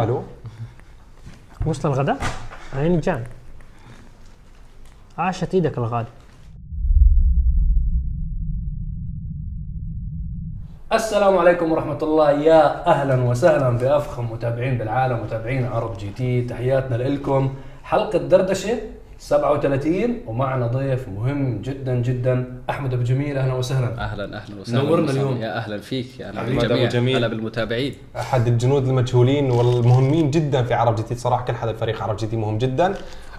ألو. 0.00 0.22
وصل 1.66 1.88
الغداء؟ 1.88 2.18
عيني 2.76 3.00
جان. 3.00 3.24
عاشت 5.18 5.54
إيدك 5.54 5.78
الغالي. 5.78 6.06
السلام 10.92 11.38
عليكم 11.38 11.72
ورحمة 11.72 11.98
الله. 12.02 12.30
يا 12.30 12.86
أهلا 12.86 13.22
وسهلا 13.22 13.70
بأفخم 13.70 14.32
متابعين 14.32 14.78
بالعالم 14.78 15.22
متابعين 15.24 15.66
عرب 15.66 15.96
جي 15.98 16.10
تي. 16.10 16.42
تحياتنا 16.44 16.96
لكم 16.96 17.54
حلقة 17.84 18.18
دردشة. 18.18 18.78
37 19.20 20.20
ومعنا 20.26 20.66
ضيف 20.66 21.08
مهم 21.08 21.62
جدا 21.62 21.94
جدا. 21.94 22.62
أحمد 22.70 22.94
أبو 22.94 23.02
جميل 23.02 23.38
أهلا 23.38 23.54
وسهلا. 23.54 24.04
أهلا 24.04 24.24
أهلا 24.24 24.60
وسهلا. 24.60 24.82
نورنا 24.82 25.04
وسهلا. 25.04 25.20
اليوم. 25.20 25.36
يا 25.36 25.56
أهلا 25.56 25.78
فيك 25.78 26.20
يا 26.20 26.28
أهلا 26.28 26.42
بالجميع. 26.42 26.88
جميل. 26.88 27.16
هلا 27.16 27.28
بالمتابعين. 27.28 27.94
أحد 28.16 28.46
الجنود 28.46 28.88
المجهولين 28.88 29.50
والمهمين 29.50 30.30
جدا 30.30 30.62
في 30.62 30.74
عرب 30.74 30.96
تي. 30.96 31.14
صراحة 31.14 31.44
كل 31.44 31.54
حدا 31.54 31.72
فريق 31.72 32.02
عرب 32.02 32.16
تي 32.16 32.36
مهم 32.36 32.58
جدا. 32.58 32.94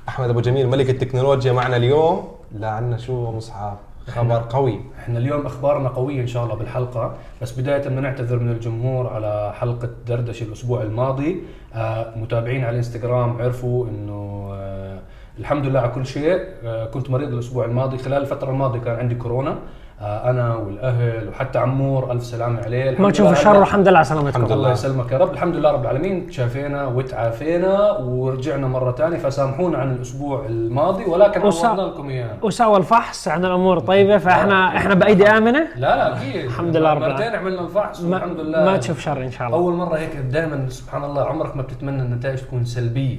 أحمد 0.09 0.29
أبو 0.29 0.41
جميل 0.41 0.67
ملك 0.67 0.89
التكنولوجيا 0.89 1.51
معنا 1.51 1.77
اليوم. 1.77 2.27
لا 2.59 2.69
عندنا 2.69 2.97
شو 2.97 3.31
مصعب 3.31 3.77
خبر 4.07 4.45
قوي. 4.49 4.79
إحنا 4.99 5.19
اليوم 5.19 5.45
أخبارنا 5.45 5.89
قوية 5.89 6.21
إن 6.21 6.27
شاء 6.27 6.43
الله 6.43 6.55
بالحلقة. 6.55 7.15
بس 7.41 7.59
بداية 7.59 7.77
بدنا 7.77 8.01
نعتذر 8.01 8.39
من 8.39 8.51
الجمهور 8.51 9.07
على 9.07 9.53
حلقة 9.59 9.89
دردشة 10.07 10.43
الأسبوع 10.43 10.81
الماضي. 10.81 11.43
آه 11.73 12.13
متابعين 12.17 12.61
على 12.61 12.69
الإنستغرام 12.69 13.41
عرفوا 13.41 13.87
إنه 13.87 14.49
آه 14.53 14.99
الحمد 15.39 15.65
لله 15.65 15.79
على 15.79 15.89
كل 15.89 16.05
شيء. 16.05 16.39
آه 16.65 16.85
كنت 16.85 17.09
مريض 17.09 17.33
الأسبوع 17.33 17.65
الماضي. 17.65 17.97
خلال 17.97 18.21
الفترة 18.21 18.49
الماضية 18.49 18.79
كان 18.79 18.95
عندي 18.95 19.15
كورونا. 19.15 19.55
آه 20.01 20.29
أنا 20.29 20.55
والأهل 20.55 21.29
وحتى 21.29 21.59
عمور 21.59 22.11
ألف 22.11 22.23
سلامة 22.23 22.61
عليه. 22.63 23.01
ما 23.01 23.11
تشوف 23.11 23.31
الشر 23.31 23.57
والحمد 23.57 23.87
لله 23.87 23.97
على 23.97 24.05
سلامتكم. 24.05 24.29
الحمد 24.29 24.51
الله 24.51 24.63
لله. 24.63 24.71
يسلمك 24.71 25.11
يا 25.11 25.17
رب. 25.17 25.31
الحمد 25.33 25.55
لله 25.55 25.71
رب 25.71 25.81
العالمين. 25.81 26.27
تشافينا 26.27 26.85
وتعافينا 26.85 27.91
ورجعنا 27.91 28.67
مرة 28.67 28.91
ثانية 28.91 29.17
فسامحونا 29.17 29.77
عن 29.77 29.91
الأسبوع 29.91 30.45
الماضي 30.45 31.05
ولكن 31.05 31.41
وسا- 31.51 31.65
عوضنا 31.65 31.81
لكم 31.81 32.09
إياه. 32.09 32.29
وسوى 32.41 32.77
الفحص. 32.77 33.27
عن 33.27 33.45
الأمور 33.45 33.79
طيبة 33.79 34.17
فاحنا 34.17 34.77
إحنا 34.77 34.93
بأيدي 34.93 35.27
آمنة؟ 35.27 35.67
لا 35.75 35.95
لا 35.95 36.17
أكيد. 36.17 36.45
الحمد 36.45 36.77
لله 36.77 36.93
رب 36.93 37.01
مرتين 37.01 37.15
العالمين. 37.17 37.39
عملنا 37.39 37.61
الفحص 37.61 38.01
ما, 38.01 38.09
والحمد 38.15 38.39
لله. 38.39 38.65
ما 38.65 38.77
تشوف 38.77 38.99
شر 38.99 39.21
إن 39.23 39.31
شاء 39.31 39.47
الله. 39.47 39.57
أول 39.57 39.73
مرة 39.73 39.97
هيك 39.97 40.15
دائما 40.15 40.69
سبحان 40.69 41.03
الله 41.03 41.23
عمرك 41.23 41.55
ما 41.55 41.61
بتتمنى 41.61 42.01
النتائج 42.01 42.37
تكون 42.39 42.65
سلبية. 42.65 43.17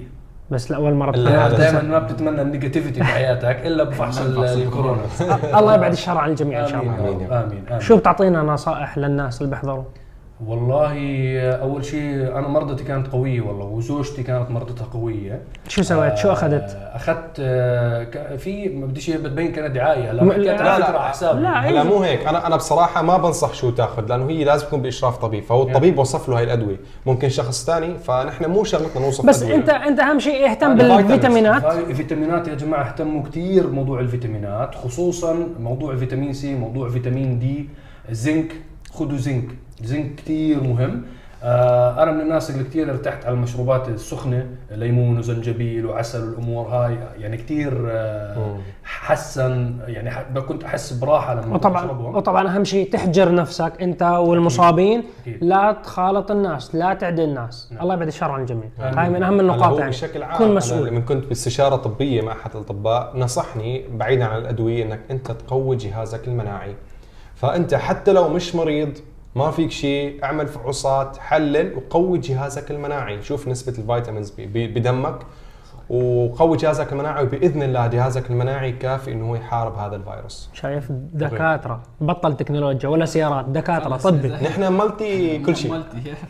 بس 0.52 0.70
لاول 0.70 0.94
مرة 0.94 1.10
دائما 1.48 1.82
ما 1.82 1.98
بتتمنى 1.98 2.42
النيجاتيفيتي 2.42 3.00
بحياتك 3.00 3.66
إلا 3.66 3.84
بفحص 3.84 4.20
ال- 4.26 4.44
الكورونا. 4.44 5.00
الله 5.58 5.74
يبعد 5.74 5.92
الشر 5.92 6.18
عن 6.18 6.30
الجميع 6.30 6.60
إن 6.60 6.66
شاء 6.68 6.82
الله. 6.82 6.94
آمين 7.14 7.32
آمين 7.32 7.80
شو 7.80 7.96
بتعطينا 7.96 8.42
نصائح 8.42 8.98
للناس 8.98 9.42
اللي 9.42 9.50
بيحضروا. 9.50 9.84
والله 10.46 11.40
أول 11.50 11.84
شيء 11.84 12.38
أنا 12.38 12.48
مرضتي 12.48 12.84
كانت 12.84 13.08
قوية 13.08 13.40
والله 13.40 13.64
وزوجتي 13.64 14.22
كانت 14.22 14.50
مرضتها 14.50 14.84
قوية. 14.84 15.40
شو 15.68 15.82
سويت؟ 15.82 16.16
شو 16.16 16.32
اخذت 16.32 16.70
آه، 16.76 16.96
أخذت؟ 16.96 17.36
آه، 17.40 18.04
ك- 18.04 18.36
في 18.36 18.68
ما 18.68 18.86
بديش 18.86 19.10
بتبين 19.10 19.52
كانت 19.52 19.74
دعاية. 19.74 20.12
لا، 20.12 20.22
لا. 20.22 20.34
فكرة 20.54 20.68
على 20.68 21.08
حسابي. 21.08 21.40
لا. 21.40 21.48
هلا 21.68 21.82
مو 21.82 21.98
هيك. 22.02 22.26
أنا 22.26 22.46
أنا 22.46 22.56
بصراحة 22.56 23.02
ما 23.02 23.16
بنصح 23.18 23.54
شو 23.54 23.70
تأخذ 23.70 24.06
لأنه 24.06 24.30
هي 24.30 24.44
لازم 24.44 24.66
تكون 24.66 24.82
بإشراف 24.82 25.16
طبيب. 25.16 25.44
فهو 25.44 25.62
الطبيب 25.62 25.98
وصف 25.98 26.28
له 26.28 26.38
هاي 26.38 26.44
الأدوية. 26.44 26.76
ممكن 27.06 27.28
شخص 27.28 27.66
ثاني 27.66 27.98
فنحن 27.98 28.50
مو 28.50 28.64
شغلتنا 28.64 29.02
نوصف 29.02 29.26
بس 29.26 29.42
أدوية. 29.42 29.54
أنت 29.56 29.68
أنت 29.68 30.00
أهم 30.00 30.18
شيء 30.18 30.50
اهتم. 30.50 30.76
بالفيتامينات؟ 30.76 31.64
هاي 31.64 31.94
فيتامينات 31.94 32.48
يا 32.48 32.54
جماعة 32.54 32.84
اهتموا 32.88 33.22
كثير 33.22 33.66
بموضوع 33.66 34.00
الفيتامينات 34.00 34.74
خصوصا 34.74 35.36
موضوع 35.60 35.92
الفيتامين 35.92 36.32
C 36.32 36.54
موضوع 36.54 36.88
فيتامين 36.88 37.38
D 37.38 37.68
zinc. 38.10 38.52
خذوا 38.94 39.18
zinc. 39.18 39.44
zinc 39.82 40.14
كثير 40.14 40.62
مهم. 40.62 41.02
آه 41.44 42.02
أنا 42.02 42.12
من 42.12 42.20
الناس 42.20 42.50
اللي 42.50 42.64
كثير 42.64 42.90
ارتحت 42.90 43.26
على 43.26 43.34
المشروبات 43.34 43.88
السخنة 43.88 44.46
ليمون 44.70 45.18
وزنجبيل 45.18 45.86
وعسل 45.86 46.24
والأمور 46.24 46.66
هاي 46.66 46.98
يعني 47.18 47.36
كثير 47.36 47.86
آه 47.90 48.56
حسن 48.84 49.78
يعني 49.86 50.40
كنت 50.40 50.64
أحس 50.64 50.92
براحة 50.92 51.34
لما 51.34 51.54
وطبعا. 51.54 51.90
وطبعا 51.90 52.56
أهم 52.56 52.64
شيء 52.64 52.90
تحجر 52.92 53.34
نفسك 53.34 53.72
أنت 53.80 54.02
والمصابين 54.02 55.04
أكيد. 55.22 55.44
لا 55.44 55.72
تخالط 55.72 56.30
الناس 56.30 56.74
لا 56.74 56.94
تعدي 56.94 57.24
الناس. 57.24 57.72
الله 57.80 57.94
يبعد 57.94 58.06
الشر 58.06 58.30
عن 58.30 58.40
الجميع. 58.40 58.68
هاي 58.78 59.10
من 59.10 59.22
أهم 59.22 59.40
النقاط 59.40 59.78
يعني. 59.78 59.90
بشكل 59.90 60.22
عام 60.22 60.38
كن 60.38 60.54
مسؤول. 60.54 60.88
لما 60.88 61.00
كنت 61.00 61.26
باستشارة 61.26 61.76
طبية 61.76 62.22
مع 62.22 62.32
أحد 62.32 62.50
الأطباء 62.54 63.12
نصحني 63.16 63.84
بعيدا 63.94 64.24
عن 64.24 64.38
الأدوية 64.40 64.84
إنك 64.84 65.00
أنت 65.10 65.30
تقوي 65.32 65.76
جهازك 65.76 66.28
المناعي. 66.28 66.74
فأنت 67.34 67.74
حتى 67.74 68.12
لو 68.12 68.28
مش 68.28 68.54
مريض 68.54 68.98
ما 69.34 69.50
فيك 69.50 69.70
شيء 69.70 70.24
اعمل 70.24 70.46
فحوصات 70.46 71.16
حلل 71.16 71.74
وقوي 71.76 72.18
جهازك 72.18 72.70
المناعي. 72.70 73.22
شوف 73.22 73.48
نسبة 73.48 73.78
ال 73.78 73.84
vitamins 73.84 74.30
ب- 74.30 74.40
ب- 74.40 74.74
بدمك 74.74 75.18
وقوي 75.90 76.56
جهازك 76.56 76.92
المناعي 76.92 77.24
وبإذن 77.24 77.62
الله 77.62 77.86
جهازك 77.86 78.30
المناعي 78.30 78.72
كافي 78.72 79.12
إنه 79.12 79.30
هو 79.30 79.34
يحارب 79.34 79.74
هذا 79.78 79.96
الفيروس. 79.96 80.50
شايف 80.52 80.92
دكاتره 80.92 81.80
بطل 82.00 82.36
تكنولوجيا 82.36 82.88
ولا 82.88 83.04
سيارات 83.04 83.44
دكاترة. 83.44 83.96
طبي. 83.96 84.28
نحن 84.28 84.72
ملتي 84.72 85.38
كل 85.38 85.56
شيء. 85.56 85.82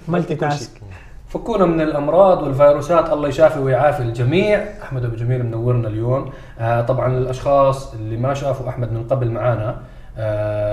كل 0.07 0.25
task. 0.25 0.81
فكونا 1.29 1.67
من 1.67 1.81
الأمراض 1.81 2.43
والفيروسات 2.43 3.13
الله 3.13 3.29
يشافي 3.29 3.59
ويعافي 3.61 4.03
الجميع. 4.03 4.65
أحمد 4.83 5.05
أبو 5.05 5.17
جميل 5.17 5.47
منورنا 5.47 5.89
اليوم. 5.89 6.31
آه 6.59 6.81
طبعا 6.83 7.19
الأشخاص 7.19 7.95
اللي 7.95 8.17
ما 8.17 8.35
شافوا 8.35 8.69
أحمد 8.69 8.93
من 8.93 9.05
قبل 9.11 9.31
معانا 9.31 9.77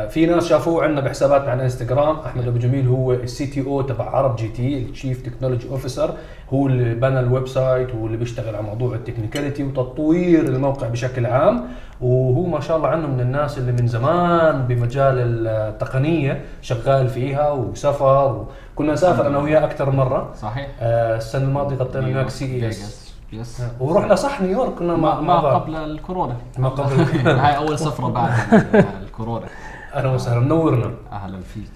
في 0.10 0.26
ناس 0.26 0.48
شافوه 0.48 0.84
عندنا 0.84 1.02
بحساباتنا 1.02 1.52
على 1.52 1.64
انستغرام. 1.64 2.16
أحمد 2.20 2.48
أبو 2.48 2.58
جميل 2.58 2.88
هو 2.88 3.14
ال 3.14 3.46
CTO 3.46 3.82
تبع 3.82 4.10
عرب 4.10 4.36
جي 4.36 4.48
تي 4.48 4.78
ال 4.78 4.85
chief 4.85 5.22
technology 5.22 5.70
officer 5.70 6.14
هو 6.54 6.68
اللي 6.68 6.96
بنى 6.96 7.20
ال 7.20 7.48
website 7.48 7.96
هو 7.96 8.06
اللي 8.06 8.18
بيشتغل 8.18 8.56
على 8.56 8.64
موضوع 8.64 8.96
ال 8.96 9.01
technicality 9.01 9.64
وتطوير 9.64 10.40
الموقع 10.44 10.88
بشكل 10.88 11.26
عام. 11.26 11.64
وهو 12.02 12.46
ما 12.46 12.60
شاء 12.60 12.78
الله 12.78 12.88
عنه 12.88 13.08
من 13.08 13.20
الناس 13.20 13.58
اللي 13.58 13.72
من 13.72 13.88
زمان 13.88 14.68
بمجال 14.68 15.48
التقنية 15.48 16.42
شغال 16.62 17.08
فيها 17.08 17.52
وسفر 17.52 18.46
وكنا 18.76 18.94
نسافر 18.94 19.28
أنا 19.28 19.38
وياه 19.38 19.66
أكثر 19.66 19.90
مرة. 19.90 20.34
صحيح. 20.42 20.68
آه، 20.82 21.18
السنة 21.18 21.44
الماضية 21.44 21.76
غطينا 21.76 22.06
نيويورك 22.06 22.30
CES. 22.30 22.46
Yes. 22.46 23.62
ورحنا 23.80 24.16
صح 24.16 24.42
نيويورك 24.42 24.74
كنا 24.74 24.96
ما, 24.96 25.22
ما. 25.22 25.34
قبل 25.40 25.76
الكورونا. 25.76 26.36
ما 26.58 26.70
قبل. 26.70 27.02
هاي 27.28 27.58
أول 27.58 27.80
سفرة 27.80 28.08
بعد. 28.08 28.32
الكورونا 29.20 29.48
أهلا 29.94 30.10
وسهلا. 30.10 30.40
منورنا. 30.40 30.94
أهلا 31.12 31.40
فيك. 31.42 31.70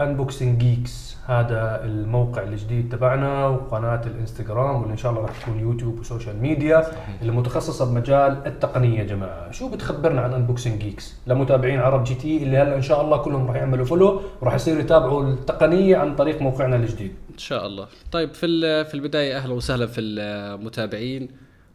Unboxing 0.00 0.58
Geeks 0.58 1.16
هذا 1.26 1.84
الموقع 1.84 2.42
الجديد 2.42 2.88
تبعنا 2.92 3.46
وقناة 3.46 4.00
الإنستغرام 4.06 4.76
واللي 4.80 4.92
إن 4.92 4.96
شاء 4.96 5.12
الله 5.12 5.22
راح 5.22 5.42
تكون 5.42 5.60
يوتيوب 5.60 5.98
و 6.00 6.05
social 6.05 6.36
media 6.42 6.86
اللي 7.22 7.32
متخصصه 7.32 7.84
بمجال 7.84 8.46
التقنية 8.46 8.98
يا 8.98 9.04
جماعة. 9.04 9.50
شو 9.50 9.68
بتخبرنا 9.68 10.20
عن 10.20 10.32
Unboxing 10.34 10.82
Geeks 10.82 11.14
لمتابعين 11.26 11.80
عرب 11.80 12.04
جي 12.04 12.14
تي 12.14 12.42
اللي 12.42 12.56
هلأ 12.56 12.76
إن 12.76 12.82
شاء 12.82 13.00
الله 13.02 13.16
كلهم 13.16 13.46
راح 13.48 13.56
يعملوا 13.56 13.84
follow 13.84 14.20
وراح 14.40 14.54
يصيروا 14.54 14.80
يتابعوا 14.80 15.24
التقنية 15.32 15.96
عن 15.96 16.16
طريق 16.16 16.42
موقعنا 16.42 16.76
الجديد. 16.76 17.12
إن 17.32 17.38
شاء 17.38 17.66
الله. 17.66 17.86
طيب 18.12 18.34
في 18.34 18.46
ال- 18.46 18.86
في 18.86 18.94
البداية 18.94 19.36
أهلا 19.36 19.52
وسهلا 19.54 19.86
في 19.86 20.00
المتابعين. 20.00 21.28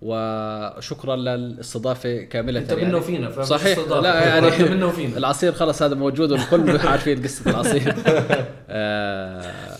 وشكرا 0.05 1.15
للاستضافة 1.15 2.21
كاملة 2.23 2.59
انت 2.59 2.73
منه 2.73 2.97
وفينا، 2.97 3.29
فمش 3.29 3.45
صحيح. 3.45 3.79
لا 3.79 4.25
يعني 4.27 4.69
منه 4.75 4.85
وفينا. 4.85 5.17
العصير 5.17 5.51
خلص 5.51 5.81
هذا 5.83 5.95
موجود 5.95 6.31
والكل 6.31 6.77
عارفين 6.87 7.23
قصة 7.23 7.51
العصير. 7.51 7.95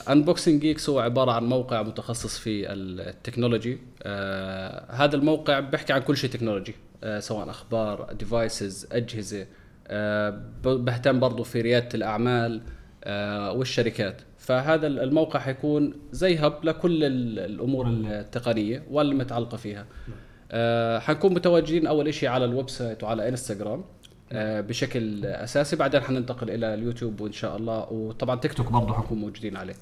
Unboxing 0.09 0.61
Geeks 0.61 0.89
هو 0.89 1.00
عبارة 1.00 1.31
عن 1.31 1.44
موقع 1.44 1.81
متخصص 1.81 2.38
في 2.38 2.72
ال 2.73 2.82
technology. 2.82 3.78
آه 4.03 4.85
هذا 4.91 5.16
الموقع 5.16 5.59
بيحكي 5.59 5.94
عن 5.94 6.01
كل 6.01 6.17
شيء 6.17 6.29
تكنولوجي 6.29 6.75
آه 7.03 7.19
سواء 7.19 7.50
أخبار 7.50 8.13
devices 8.19 8.88
أجهزة. 8.91 9.45
آه 9.88 10.41
بهتم 10.63 11.19
برضو 11.19 11.44
في 11.44 11.61
ريادة 11.61 11.90
الأعمال 11.94 12.61
آه 13.03 13.51
والشركات. 13.51 14.22
فهذا 14.43 14.87
الموقع 14.87 15.39
حيكون 15.39 15.93
زي 16.11 16.35
hub 16.38 16.63
لكل 16.63 17.03
ال- 17.03 17.40
الأمور 17.40 17.87
التقنية 17.87 18.84
والمتعلقه 18.91 19.57
فيها. 19.57 19.85
آه 20.51 20.99
حنكون 20.99 21.34
متواجدين 21.34 21.87
أول 21.87 22.13
شيء 22.13 22.29
على 22.29 22.45
ال 22.46 22.70
website 22.70 23.03
وعلى 23.03 23.29
إنستغرام 23.29 23.84
آه 24.31 24.61
بشكل 24.61 25.25
أساسي. 25.25 25.75
بعدين 25.75 26.01
حننتقل 26.01 26.49
إلى 26.49 26.73
اليوتيوب 26.73 27.22
وإن 27.22 27.31
شاء 27.31 27.57
الله. 27.57 27.91
وطبعا 27.91 28.40
تيك 28.40 28.53
توك 28.53 28.72
برضه 28.72 28.93
حنكون 28.93 29.17
موجودين 29.17 29.57
عليه. 29.57 29.75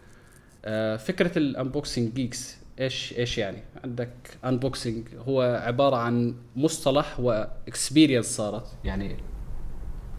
آه 0.65 0.95
فكرة 0.95 1.37
ال 1.37 1.46
Unboxing 1.46 2.13
Geeks 2.13 2.57
إيش 2.79 3.13
إيش 3.17 3.37
يعني؟ 3.37 3.57
عندك 3.83 4.09
unboxing 4.45 5.07
هو 5.27 5.61
عبارة 5.63 5.95
عن 5.95 6.35
مصطلح 6.55 7.19
و 7.19 7.29
experience 7.29 8.25
صارت. 8.25 8.67
يعني 8.83 9.17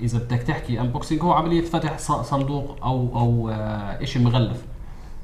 إذا 0.02 0.18
بدك 0.18 0.42
تحكي 0.42 0.80
unboxing 0.80 1.22
هو 1.22 1.32
عملية 1.32 1.60
فتح 1.60 1.98
صندوق 1.98 2.84
أو 2.84 3.18
أو 3.18 3.50
آه 3.50 4.04
شيء 4.04 4.22
مغلف. 4.22 4.64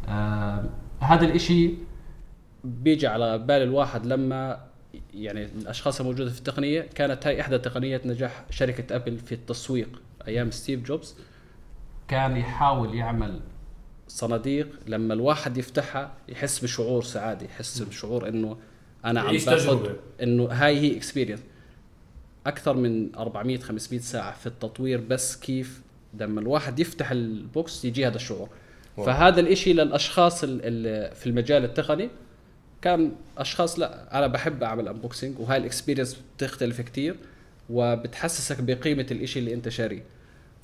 آه 0.09 0.65
هذا 1.01 1.25
الإشي 1.25 1.75
بيجي 2.65 3.07
على 3.07 3.39
بال 3.39 3.63
الواحد 3.63 4.07
لما 4.07 4.61
يعني 5.15 5.45
الأشخاص 5.45 6.01
الموجودة 6.01 6.31
في 6.31 6.39
التقنية. 6.39 6.81
كانت 6.81 7.27
هاي 7.27 7.41
إحدى 7.41 7.59
تقنيات 7.59 8.07
نجاح 8.07 8.45
شركة 8.51 8.97
أبل 8.97 9.19
في 9.19 9.33
التسويق 9.33 10.03
أيام 10.29 10.51
ستيف 10.51 10.83
جوبز. 10.83 11.17
كان 12.09 12.37
يحاول 12.37 12.95
يعمل 12.95 13.41
صناديق. 14.09 14.69
لما 14.87 15.15
الواحد 15.15 15.59
يفتحها 15.59 16.13
يحس 16.29 16.65
بشعور 16.65 17.03
سعادة 17.03 17.47
يحس 17.47 17.83
بشعور 17.83 18.29
إنه 18.29 18.57
أنا 19.05 19.21
عم 19.21 19.37
باخذ. 19.47 19.91
إنه 20.23 20.45
هاي 20.45 20.81
هي 20.81 20.97
experience 20.97 21.41
أكثر 22.49 22.77
من 22.77 23.15
400 23.17 23.59
500 23.59 24.01
ساعة 24.01 24.33
في 24.37 24.47
التطوير 24.47 25.01
بس 25.01 25.37
كيف 25.37 25.81
لما 26.21 26.41
الواحد 26.41 26.79
يفتح 26.79 27.11
ال 27.11 27.29
box 27.29 27.85
يجي 27.85 28.07
هذا 28.07 28.17
الشعور. 28.17 28.49
فهذا 29.07 29.41
الإشي 29.41 29.73
للأشخاص 29.73 30.45
ال- 30.45 30.61
ال- 30.63 31.15
في 31.15 31.27
المجال 31.27 31.65
التقني. 31.65 32.09
كان 32.83 33.13
أشخاص 33.39 33.79
لا 33.79 34.19
أنا 34.19 34.27
بحب 34.27 34.63
أعمل 34.63 34.89
unboxing 34.89 35.39
وهاي 35.41 35.57
ال 35.59 35.64
experience 35.64 36.17
بتختلف 36.37 36.81
كتير 36.81 37.17
وبتحسسك 37.71 38.63
بقيمة 38.63 39.07
الإشي 39.11 39.39
اللي 39.39 39.55
أنت 39.55 39.69
شاريه. 39.69 40.03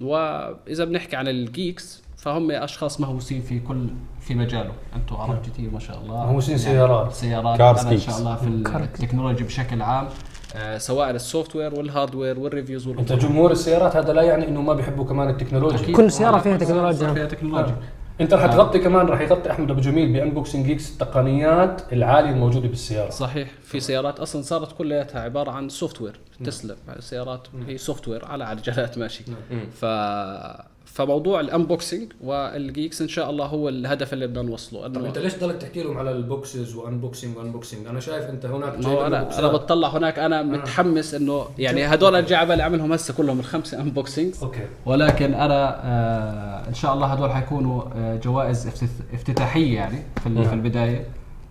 وإذا 0.01 0.85
بنحكي 0.85 1.17
عن 1.17 1.29
ال 1.29 1.41
geeks 1.41 2.03
فهم 2.17 2.51
أشخاص 2.51 3.01
مهووسين 3.01 3.43
في 3.43 3.61
كل 3.61 3.87
في 4.21 4.35
مجاله. 4.35 4.73
أنتم 4.97 5.17
عرب 5.17 5.43
كتير 5.47 5.71
ما 5.71 5.79
شاء 5.81 6.01
الله. 6.01 6.15
مهووسين 6.15 6.59
سيارات. 6.59 7.13
سيارات. 7.13 7.61
أنا 7.61 7.91
إن. 7.91 7.99
شاء 7.99 8.19
الله 8.19 8.37
في 8.37 8.47
ال 8.85 8.90
technology 8.90 9.45
بشكل 9.45 9.83
عام. 9.83 10.09
سواء 10.79 11.11
ال 11.11 11.16
software 11.16 11.57
وال 11.57 11.75
hardware 11.75 12.39
وال 12.39 12.50
reviews 12.50 12.89
أنت 12.89 13.13
جمهور 13.13 13.53
السيارات 13.53 13.97
هذا 13.97 14.13
لا 14.13 14.23
يعني 14.23 14.49
إنه 14.49 14.63
ما 14.63 14.75
بيحبوا 14.75 15.05
كمان 15.05 15.31
التكنولوجيا. 15.31 15.97
كل 15.97 16.13
سيارة 16.13 16.39
فيها 16.39 16.57
تكنولوجيا. 16.57 17.15
فيها 17.15 17.27
تكنولوجيا. 17.27 17.77
أنت 18.21 18.35
رح 18.35 18.47
تغطي 18.47 18.79
كمان 18.79 19.07
رح 19.07 19.21
يغطي 19.21 19.51
أحمد 19.51 19.71
أبو 19.71 19.81
جميل 19.81 20.13
ب 20.13 20.19
Unboxing 20.19 20.67
Geeks 20.67 20.93
التقنيات 20.93 21.93
العالية 21.93 22.31
الموجودة 22.31 22.69
بالسيارة. 22.69 23.11
صحيح. 23.11 23.51
في 23.63 23.81
سيارات 23.81 24.21
أصلا 24.21 24.43
صارت 24.43 24.73
كلياتها 24.79 25.21
عبارة 25.21 25.51
عن 25.51 25.69
software 25.69 26.21
تسلا 26.45 26.77
السيارات 26.97 27.49
هي 27.67 27.79
software 27.79 28.25
على 28.25 28.45
عجلات 28.45 28.99
ماشي. 28.99 29.25
ف 29.81 29.85
فموضوع 30.95 31.41
ال 31.41 31.49
unboxing 31.49 32.13
وال 32.21 32.44
geeks 32.44 33.03
إن 33.03 33.09
شاء 33.09 33.31
الله 33.31 33.47
هو 33.47 33.69
الهدف 33.69 34.13
اللي 34.13 34.27
بدنا 34.27 34.43
نوصله. 34.43 34.89
طب 34.89 35.05
أنت 35.05 35.19
ليش 35.19 35.35
ضلك 35.39 35.57
تحكي 35.57 35.83
لهم 35.83 35.99
على 35.99 36.11
ال 36.11 36.21
boxes 36.21 36.75
و 36.75 36.81
unboxing 36.81 37.37
و 37.37 37.42
unboxing 37.42 37.87
أنا 37.87 38.01
شايف 38.01 38.25
أنت 38.25 38.47
هناك 38.47 38.79
ما 38.79 38.89
هو 38.89 39.07
أنا 39.07 39.39
أنا 39.39 39.49
بتطلع 39.49 39.89
هناك 39.89 40.19
أنا 40.19 40.43
متحمس 40.43 41.15
إنه 41.15 41.47
يعني 41.59 41.85
هدول 41.87 42.15
ارجع 42.15 42.45
بالي 42.45 42.63
اعملهم 42.63 42.93
هسه 42.93 43.15
كلهم 43.15 43.39
الخمسه 43.41 43.81
unboxings 43.81 44.43
okay. 44.43 44.67
ولكن 44.87 45.35
أنا 45.35 45.81
آه 45.85 46.69
إن 46.69 46.75
شاء 46.75 46.95
الله 46.95 47.07
هدول 47.07 47.31
حيكونوا 47.31 47.83
آه 47.97 48.17
جوائز 48.17 48.67
افتت- 48.67 49.15
افتتاحية 49.15 49.75
يعني 49.77 49.99
في 50.21 50.27
ال- 50.27 50.45
في 50.45 50.53
البداية. 50.55 51.05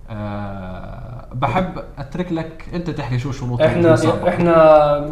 آه 0.09 1.12
بحب 1.33 1.83
أترك 1.97 2.31
لك 2.31 2.65
أنت 2.73 2.89
تحكي 2.89 3.19
شو 3.19 3.31
شروط 3.31 3.61
إحنا. 3.61 3.95
إحنا 4.27 4.53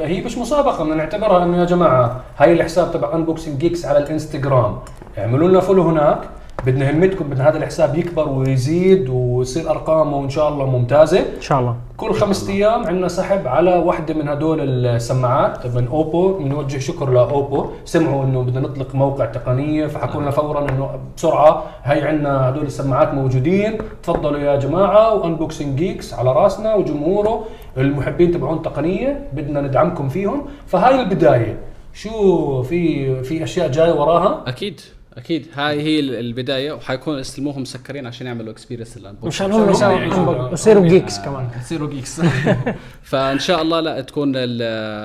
هي 0.02 0.22
مش 0.22 0.38
مسابقة 0.38 0.84
بدنا 0.84 0.96
نعتبرها 0.96 1.44
إنه 1.44 1.58
يا 1.58 1.66
جماعة 1.66 2.22
هاي 2.38 2.54
الحساب 2.54 2.92
تبع 2.92 3.14
Unboxing 3.16 3.58
Geeks 3.58 3.86
على 3.86 3.98
الإنستغرام 3.98 4.80
اعملوا 5.18 5.50
لنا 5.50 5.60
follow 5.60 5.84
هناك 5.84 6.18
بدنا 6.66 6.92
همتكم 6.92 7.26
بدنا 7.26 7.50
هذا 7.50 7.58
الحساب 7.58 7.98
يكبر 7.98 8.30
ويزيد 8.30 9.10
ويصير 9.10 9.70
أرقامه 9.70 10.24
إن 10.24 10.30
شاء 10.30 10.50
الله 10.50 10.66
ممتازة. 10.66 11.20
إن 11.20 11.42
شاء 11.42 11.60
الله. 11.60 11.76
كل 11.98 12.14
خمس 12.14 12.50
أيام 12.50 12.88
عندنا 12.88 13.08
سحب 13.08 13.48
على 13.48 13.76
واحدة 13.76 14.14
من 14.14 14.28
هدول 14.28 14.86
السماعات 14.86 15.68
من 15.68 15.88
Oppo 15.88 16.34
بنوجه 16.34 16.78
شكر 16.78 17.10
ل 17.10 17.21
Oppo 17.21 17.66
سمعوا 17.86 18.24
إنه 18.24 18.42
بدنا 18.42 18.60
نطلق 18.60 18.96
موقع 18.96 19.26
تقنية 19.26 19.88
فحكوا 19.88 20.22
لنا 20.22 20.32
فورا 20.32 20.70
إنه 20.70 20.90
بسرعة 21.18 21.64
هي 21.84 22.02
عندنا 22.02 22.50
هدول 22.50 22.66
السماعات 22.66 23.14
موجودين. 23.14 23.78
تفضلوا 24.04 24.40
يا 24.40 24.56
جماعة 24.56 25.14
و 25.14 25.21
Unboxing 25.21 25.78
Geeks 25.78 26.14
على 26.14 26.32
راسنا 26.32 26.76
وجمهوره. 26.76 27.44
المحبين 27.78 28.32
تبعون 28.32 28.58
التقنيه 28.58 29.30
بدنا 29.34 29.62
ندعمكم 29.62 30.10
فيهم. 30.10 30.46
فهاي 30.68 31.02
البداية. 31.02 31.58
شو 31.94 32.64
في 32.64 33.24
في 33.24 33.44
أشياء 33.44 33.72
جاية 33.72 33.92
وراها؟ 33.92 34.44
أكيد. 34.48 34.82
أكيد. 35.18 35.48
هاي 35.56 35.82
هي 35.82 36.00
ال- 36.00 36.16
البداية 36.16 36.72
وحيكون 36.72 37.20
يستلموهم 37.20 37.62
مسكرين 37.62 38.08
عشان 38.08 38.28
يعملوا 38.28 38.52
experience 38.52 39.00
مشان 39.24 39.52
هم 39.52 39.70
يسووا 39.70 40.50
يصيروا 40.52 40.88
geeks 40.88 41.20
كمان. 41.20 41.48
يصيروا 41.62 41.90
geeks 41.90 42.22
فإن 43.04 43.40
شاء 43.40 43.62
الله 43.62 43.80
لا 43.80 44.02
تكون 44.02 44.32
ال- 44.36 44.62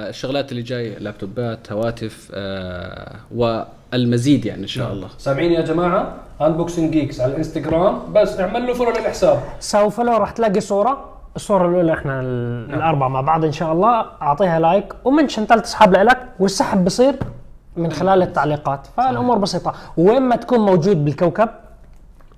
الشغلات 0.08 0.50
اللي 0.52 0.62
جاية 0.62 0.98
لابتوبات 0.98 1.72
هواتف 1.72 2.30
آه 2.34 3.16
والمزيد 3.34 4.46
يعني 4.46 4.62
إن 4.62 4.66
شاء 4.66 4.92
الله. 4.92 5.08
سامعين 5.18 5.52
يا 5.52 5.60
جماعة؟ 5.60 6.14
Unboxing 6.40 6.92
Geeks 6.92 7.20
على 7.20 7.32
الانستغرام 7.32 8.12
بس 8.12 8.40
اعمل 8.40 8.66
له 8.66 8.74
follow 8.74 8.90
للحساب. 8.90 9.42
so 9.60 9.90
follow 9.90 10.16
راح 10.16 10.30
تلاقي 10.30 10.60
صورة 10.60 11.04
الصورة 11.36 11.68
الأولى 11.68 11.92
إحنا 11.92 12.20
ال- 12.20 12.74
الأربعة 12.74 13.08
مع 13.08 13.20
بعض 13.20 13.44
إن 13.44 13.52
شاء 13.52 13.72
الله. 13.72 14.06
أعطيها 14.22 14.60
like 14.60 14.92
و 15.04 15.09
mention 15.09 15.44
ثلاث 15.46 15.62
أصحاب 15.64 15.94
لك 15.94 16.18
والسحب 16.40 16.84
بصير. 16.84 17.14
من 17.76 17.92
خلال 17.92 18.22
التعليقات. 18.22 18.86
فالأمور 18.96 19.38
بسيطة. 19.38 19.74
وين 19.96 20.22
ما 20.22 20.36
تكون 20.36 20.58
موجود 20.58 21.04
بالكوكب 21.04 21.48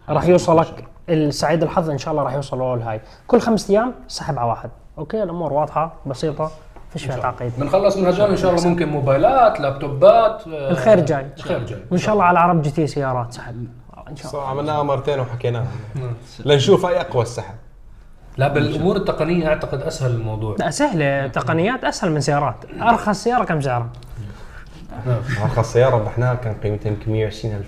راح 0.08 0.26
يوصلك 0.26 0.85
السعيد 1.08 1.62
الحظ. 1.62 1.90
إن 1.90 1.99
شاء 1.99 2.12
الله 2.12 2.23
راح 2.23 2.35
يوصل 2.35 2.61
اول 2.61 2.82
هاي 2.82 3.00
كل 3.26 3.40
خمس 3.40 3.70
أيام 3.70 3.94
سحب 4.08 4.38
على 4.38 4.49
واحد. 4.49 4.70
Okay؟ 4.98 5.22
الأمور 5.23 5.52
واضحة 5.52 5.93
بسيطة 6.06 6.50
فيش 6.93 7.05
فيها 7.05 7.17
تعقيد. 7.17 7.52
بنخلص 7.58 7.96
من 7.96 8.06
هدول 8.06 8.31
إن 8.31 8.37
شاء 8.37 8.55
الله 8.55 8.69
ممكن 8.69 8.88
موبايلات 8.88 9.61
لابتوبات 9.61 10.43
آه، 10.49 10.70
الخير 10.70 11.00
جاي. 11.00 11.26
الخير 11.37 11.64
جاي. 11.64 11.82
وإن 11.90 11.99
شاء 11.99 12.14
الله 12.14 12.25
على 12.25 12.38
عرب 12.38 12.62
جي 12.62 12.70
تي 12.70 12.87
سيارات 12.87 13.32
سحب. 13.32 13.67
إن 14.11 14.17
شاء 14.17 14.32
الله. 14.32 14.43
صح 14.43 14.50
عملناها 14.50 14.82
مرتين 14.82 15.20
وحكيناها. 15.20 15.67
لنشوف 16.44 16.87
أي 16.87 17.00
أقوى 17.00 17.23
السحب. 17.23 17.55
لا 18.37 18.49
بالأمور 18.49 18.96
التقنية 18.96 19.49
أعتقد 19.49 19.82
أسهل 19.82 20.11
الموضوع. 20.11 20.56
لا 20.58 20.70
سهلة. 20.70 21.26
تقنيات 21.26 21.85
أسهل 21.85 22.12
من 22.12 22.20
سيارات. 22.20 22.56
أرخص 22.82 23.25
سيارة 23.25 23.44
كم 23.44 23.61
سعرها؟ 23.61 23.88
ارخص 25.42 25.72
سيارة 25.72 25.96
ربحناها 25.96 26.34
كان 26.34 26.54
قيمتها 26.54 26.90
يمكن 26.90 27.12
120 27.12 27.54
ألف. 27.54 27.66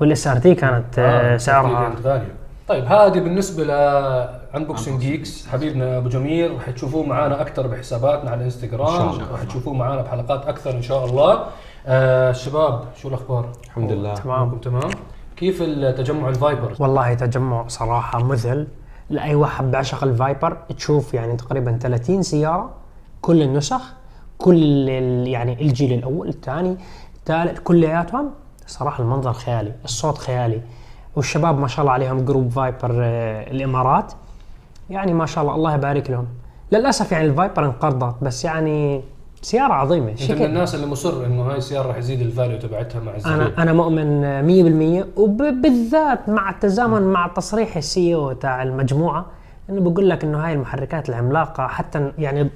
وال 0.00 0.26
SRT 0.26 0.54
كانت 0.54 0.98
آه، 0.98 1.36
سعرها 1.36 1.88
كانت 1.88 2.06
غالية. 2.06 2.34
طيب 2.68 2.84
هذه 2.84 3.20
بالنسبة 3.20 3.64
ل 3.64 3.79
Unboxing 3.79 5.00
Geeks 5.00 5.46
حبيبنا 5.46 5.98
أبو 5.98 6.08
جميل 6.08 6.56
رح 6.56 6.70
تشوفوه 6.70 7.06
معنا 7.06 7.40
أكثر 7.40 7.66
بحساباتنا 7.66 8.30
على 8.30 8.38
الانستغرام 8.40 9.08
رح 9.32 9.42
تشوفوه 9.42 9.74
معنا 9.74 10.02
بحلقات 10.02 10.46
أكثر 10.46 10.70
إن 10.70 10.82
شاء 10.82 11.04
الله. 11.04 11.46
آه 11.86 12.30
الشباب 12.30 12.84
شو 12.96 13.08
الأخبار؟ 13.08 13.48
الحمد 13.64 13.92
لله. 13.92 14.14
تمام. 14.14 14.58
تمام؟ 14.58 14.90
كيف 15.36 15.62
التجمع 15.62 16.28
ال 16.28 16.36
Viper 16.36 16.74
والله 16.78 17.14
تجمع 17.14 17.68
صراحة 17.68 18.24
مذهل. 18.24 18.66
لأي 19.10 19.34
واحد 19.34 19.70
بيعشق 19.70 20.04
ال 20.04 20.13
Viper 20.13 20.56
تشوف 20.76 21.14
يعني 21.14 21.36
تقريبا 21.36 21.78
30 21.82 22.22
سيارة 22.22 22.70
كل 23.20 23.42
النسخ 23.42 23.80
كل 24.38 24.88
يعني 25.28 25.62
الجيل 25.62 25.92
الأول 25.92 26.28
الثاني 26.28 26.76
الثالث 27.16 27.58
كلياتهم 27.58 28.30
صراحة 28.66 29.02
المنظر 29.02 29.32
خيالي 29.32 29.72
الصوت 29.84 30.18
خيالي. 30.18 30.60
والشباب 31.16 31.58
ما 31.58 31.68
شاء 31.68 31.80
الله 31.80 31.92
عليهم 31.92 32.24
group 32.24 32.48
Viper 32.50 32.90
آه، 33.02 33.50
الإمارات. 33.50 34.12
يعني 34.90 35.12
ما 35.12 35.26
شاء 35.26 35.44
الله 35.44 35.54
الله 35.54 35.74
يبارك 35.74 36.10
لهم. 36.10 36.26
للأسف 36.72 37.12
يعني 37.12 37.26
ال 37.26 37.32
Viper 37.32 37.64
انقرضت 37.64 38.24
بس 38.24 38.44
يعني 38.44 39.02
سيارة 39.42 39.72
عظيمة. 39.72 40.08
أنت 40.10 40.20
من 40.20 40.28
شكل 40.28 40.44
الناس 40.44 40.74
اللي 40.74 40.86
مصر 40.86 41.26
إنه 41.26 41.42
هاي 41.42 41.56
السيارة 41.56 41.88
رح 41.88 41.96
يزيد 41.96 42.20
ال 42.20 42.26
value 42.26 42.58
تبعتها 42.58 43.00
مع 43.00 43.14
الزمن 43.16 43.32
أنا 43.32 43.62
أنا 43.62 43.72
مؤمن 43.72 45.02
100% 45.02 45.18
وبالذات 45.18 46.28
مع 46.28 46.50
التزامن 46.50 47.02
مع 47.02 47.26
تصريح 47.26 47.76
ال 47.76 48.14
CEO 48.14 48.32
تاع 48.32 48.62
المجموعة 48.62 49.26
إنه 49.70 49.80
بقول 49.90 50.10
لك 50.10 50.24
إنه 50.24 50.46
هاي 50.46 50.52
المحركات 50.52 51.08
العملاقة 51.08 51.66
حتى 51.66 52.12
يعني 52.18 52.50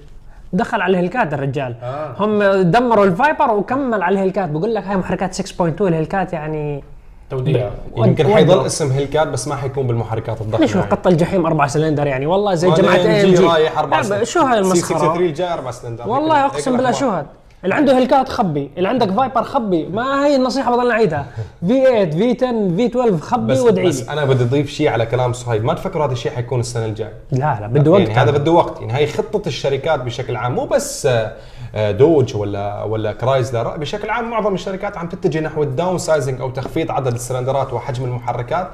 دخل 0.53 0.81
على 0.81 0.99
ال 0.99 1.03
Hellcat 1.03 1.35
الرجال. 1.35 1.75
آه. 1.83 2.15
هم 2.19 2.43
دمروا 2.71 3.05
ال 3.05 3.12
Viper 3.12 3.51
وكمل 3.51 4.03
على 4.03 4.15
ال 4.15 4.19
Hellcat 4.19 4.49
بقول 4.49 4.75
لك 4.75 4.85
هاي 4.85 4.97
محركات 4.97 5.35
6.2 5.35 5.63
ال 5.81 5.87
Hellcat 5.87 6.33
يعني 6.33 6.85
توديع 7.31 7.71
يمكن 7.97 8.27
ود- 8.27 8.33
حيضل 8.33 8.67
اسم 8.67 8.91
Hellcat 8.93 9.29
بس 9.29 9.49
ما 9.49 9.57
حيكون 9.57 9.87
بالمحركات 9.87 10.41
الضخمة 10.41 10.61
ليش 10.61 10.75
يعني. 10.75 10.87
قط 10.91 11.07
الجحيم 11.07 11.47
أربع 11.47 11.67
سلندر 11.67 12.07
يعني؟ 12.07 12.27
والله 12.27 12.55
زي 12.55 12.71
جماعة 12.71 12.95
AMG 12.97 13.45
رايح 13.45 13.79
أربع 13.79 14.01
لا، 14.01 14.25
شو 14.25 14.41
هاي 14.41 14.59
المسخرة؟ 14.59 14.99
63 14.99 15.33
جاي 15.33 15.53
أربع 15.53 15.71
سلندر. 15.71 16.09
والله 16.09 16.45
أقسم 16.47 16.77
بالله. 16.77 16.91
شو 16.91 17.09
هاد؟ 17.09 17.27
اللي 17.65 17.75
عنده 17.75 17.99
Hellcat 17.99 18.29
خبي 18.29 18.71
اللي 18.77 18.89
عندك 18.89 19.11
Viper 19.11 19.43
خبي. 19.43 19.87
ما 19.87 20.27
هي 20.27 20.37
النصيحة 20.37 20.77
بضل 20.77 20.89
نعيدها. 20.89 21.27
V8 21.67 21.85
V10 21.85 22.37
V12 22.37 23.19
خبي 23.19 23.61
وادعي 23.61 23.87
بس 23.87 24.09
أنا 24.09 24.25
بدي 24.25 24.45
أضيف 24.45 24.71
شيء 24.71 24.89
على 24.89 25.07
كلام 25.07 25.33
صهيب. 25.33 25.65
ما 25.65 25.75
تفكروا 25.75 26.07
هذا 26.07 26.13
الشيء 26.13 26.33
حيكون 26.33 26.61
السنة 26.61 26.85
الجاية. 26.85 27.13
لا 27.33 27.59
لا 27.61 27.67
بده 27.67 27.91
وقت 27.91 28.09
يعني 28.09 28.21
هذا 28.21 28.31
بده 28.31 28.53
وقت. 28.53 28.81
يعني 28.81 28.93
هاي 28.93 29.07
خطة 29.07 29.43
الشركات 29.47 30.01
بشكل 30.01 30.37
عام 30.37 30.55
مو 30.55 30.65
بس 30.65 31.07
آه، 31.07 31.33
آه، 31.75 31.91
Dodge 31.91 32.37
ولا 32.37 32.83
ولا 32.83 33.13
Chrysler. 33.13 33.77
بشكل 33.77 34.11
عام 34.11 34.31
معظم 34.31 34.55
الشركات 34.55 34.97
عم 34.97 35.09
تتجه 35.09 35.41
نحو 35.41 35.63
ال 35.63 35.99
downsizing 35.99 36.41
أو 36.41 36.51
تخفيض 36.51 36.91
عدد 36.91 37.15
السلندرات 37.15 37.73
وحجم 37.73 38.05
المحركات. 38.05 38.69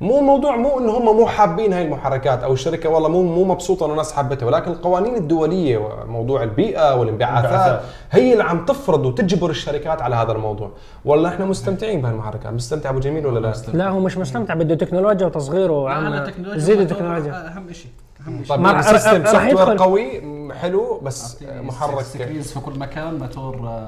مو 0.00 0.18
الموضوع 0.18 0.56
مو 0.56 0.78
انه 0.78 0.92
هم 0.98 1.16
مو 1.16 1.26
حابين 1.26 1.72
هاي 1.72 1.82
المحركات 1.82 2.42
أو 2.42 2.52
الشركة 2.52 2.88
والله 2.88 3.08
مو 3.08 3.22
مو 3.22 3.44
مبسوطة 3.44 3.84
إنه 3.84 3.92
الناس 3.92 4.12
حبتها 4.12 4.46
ولكن 4.46 4.70
القوانين 4.70 5.14
الدولية 5.16 5.78
وموضوع 5.78 6.42
البيئة 6.42 6.94
والانبعاثات 6.96 7.44
الانبعاثات. 7.50 7.80
هي 8.10 8.32
اللي 8.32 8.44
عم 8.44 8.64
تفرض 8.64 9.06
وتجبر 9.06 9.50
الشركات 9.50 10.02
على 10.02 10.16
هذا 10.16 10.32
الموضوع. 10.32 10.70
والله 11.04 11.28
إحنا 11.28 11.44
مستمتعين 11.44 12.02
بهالمحركات. 12.02 12.52
مستمتع 12.52 12.90
أبو 12.90 12.98
جميل 12.98 13.26
ولا 13.26 13.38
لا؟ 13.40 13.54
لا 13.72 13.88
هو 13.88 14.00
مش 14.00 14.18
مستمتع. 14.18 14.54
بده 14.54 14.74
تكنولوجيا 14.74 15.26
وتصغير 15.26 15.70
وعم 15.70 16.24
زيد 16.38 16.80
التكنولوجيا 16.80 17.32
أهم 17.32 17.72
شيء 17.72 17.90
أهم 18.26 18.44
شيء 18.44 18.56
طيب 18.56 18.66
راح- 18.66 18.80
system 18.80 19.24
software. 19.24 19.78
قوي 19.78 20.22
حلو 20.54 21.00
بس 21.02 21.42
محرك. 21.42 22.00
screens 22.02 22.52
في 22.52 22.60
كل 22.60 22.78
مكان 22.78 23.18
موتور 23.18 23.80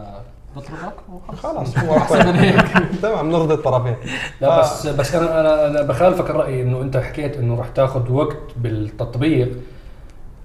بطلبك 0.57 0.95
خلاص 1.43 1.79
هو 1.79 1.99
تمام 3.03 3.31
نرضي 3.31 3.55
الطرفين. 3.55 3.97
لا 4.41 4.61
بس 4.61 4.87
بس 4.87 5.15
أنا 5.15 5.41
أنا 5.41 5.67
أنا 5.67 5.83
بخالفك 5.83 6.31
الرأي 6.31 6.63
إنه 6.63 6.83
أنت 6.83 6.97
حكيت 6.97 7.37
إنه 7.37 7.55
راح 7.59 7.69
تاخذ 7.69 8.13
وقت 8.13 8.37
بالتطبيق 8.57 9.53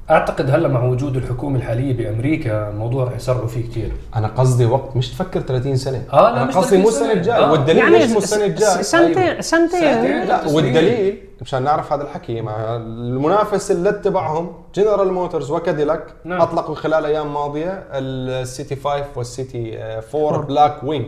أعتقد 0.10 0.50
هلا 0.50 0.68
مع 0.68 0.84
وجود 0.84 1.16
الحكومة 1.18 1.58
الحالية 1.58 1.94
بأمريكا 1.94 2.70
الموضوع 2.70 3.04
راح 3.04 3.16
يسرعوا 3.16 3.48
فيه 3.48 3.70
كثير 3.70 3.92
أنا 4.16 4.28
قصدي 4.28 4.66
وقت 4.66 4.96
مش 4.96 5.10
تفكر 5.12 5.40
30 5.42 5.76
سنة 5.76 6.04
آه، 6.14 6.16
لا، 6.22 6.38
أنا 6.38 6.44
مش 6.46 6.56
قصدي 6.58 6.70
30 6.70 6.82
مو 6.82 6.88
السنة 6.90 7.04
سنة. 7.08 7.14
الجايه 7.14 7.46
آه. 7.46 7.52
والدليل 7.52 7.78
يعني 7.78 7.98
ليش 8.00 8.12
مو 8.12 8.18
السنة 8.18 8.46
الجايه 8.46 8.82
سنتين 8.82 9.18
أيوة. 9.18 9.42
سنتين 9.42 9.80
سنتين. 9.80 10.24
لا. 10.28 10.48
والدليل 10.48 11.18
مشان 11.42 11.64
نعرف 11.64 11.94
هذا 11.94 12.04
الحكي 12.04 12.42
مع 12.42 12.76
المنافس 12.76 13.72
اللي 13.72 13.92
تبعهم 13.92 14.52
جنرال 14.76 15.14
موتورز 15.14 15.52
وكاديلاك 15.52 16.04
نعم. 16.26 16.42
أطلقوا 16.42 16.76
خلال 16.76 17.06
أيام 17.06 17.34
ماضية 17.34 17.84
ال 17.94 18.14
CT5 18.14 18.76
وال 18.76 19.04
CT4 19.16 19.78
Blackwing 20.16 21.06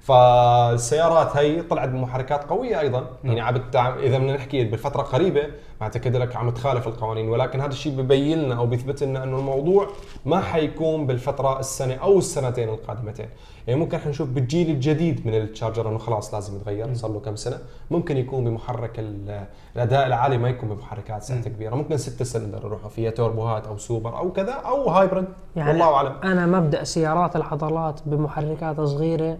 فالسيارات 0.00 1.36
هي 1.36 1.62
طلعت 1.62 1.88
بمحركات 1.88 2.44
قوية 2.44 2.80
أيضا. 2.80 3.06
يعني 3.24 3.40
عم 3.40 3.54
إذا 3.76 4.18
بدنا 4.18 4.34
نحكي 4.34 4.64
بالفترة 4.64 5.02
قريبة 5.02 5.42
مع 5.80 5.88
كاديلاك 5.88 6.36
عم 6.36 6.50
تخالف 6.50 6.88
القوانين 6.88 7.28
ولكن 7.28 7.60
هذا 7.60 7.70
الشيء 7.70 7.96
ببين 7.96 8.38
لنا 8.38 8.54
أو 8.54 8.66
بيثبت 8.66 9.02
لنا 9.02 9.24
إنه 9.24 9.38
الموضوع 9.38 9.86
ما 10.26 10.40
حيكون 10.40 11.06
بالفترة 11.06 11.60
السنة 11.60 11.94
أو 11.94 12.18
السنتين 12.18 12.68
القادمتين. 12.68 13.28
يعني 13.66 13.80
ممكن 13.80 13.98
حنشوف 13.98 14.28
بالجيل 14.28 14.70
الجديد 14.70 15.26
من 15.26 15.34
ال 15.34 15.41
Charger 15.41 15.88
إنه 15.88 15.98
خلاص 15.98 16.34
لازم 16.34 16.56
يتغير 16.56 16.94
صار 16.94 17.10
له 17.10 17.20
كم 17.20 17.36
سنة. 17.36 17.58
ممكن 17.90 18.16
يكون 18.16 18.44
بمحرك 18.44 18.98
ال- 18.98 19.46
الأداء 19.76 20.06
العالي 20.06 20.38
ما 20.38 20.48
يكون 20.48 20.68
بمحركات 20.68 21.22
سعتها 21.22 21.50
كبيرة. 21.50 21.74
ممكن 21.74 21.96
ستة 21.96 22.24
سلندر 22.24 22.58
يروحوا 22.64 22.88
فيها 22.90 23.10
توربوهات 23.10 23.66
أو 23.66 23.76
سوبر 23.78 24.18
أو 24.18 24.32
كذا 24.32 24.52
أو 24.52 24.90
hybrid. 24.90 25.28
يعني 25.56 25.70
والله 25.70 25.94
أعلم. 25.94 26.16
أنا 26.24 26.46
مبدأ 26.46 26.84
سيارات 26.84 27.36
العضلات 27.36 28.00
بمحركات 28.06 28.80
صغيرة 28.80 29.38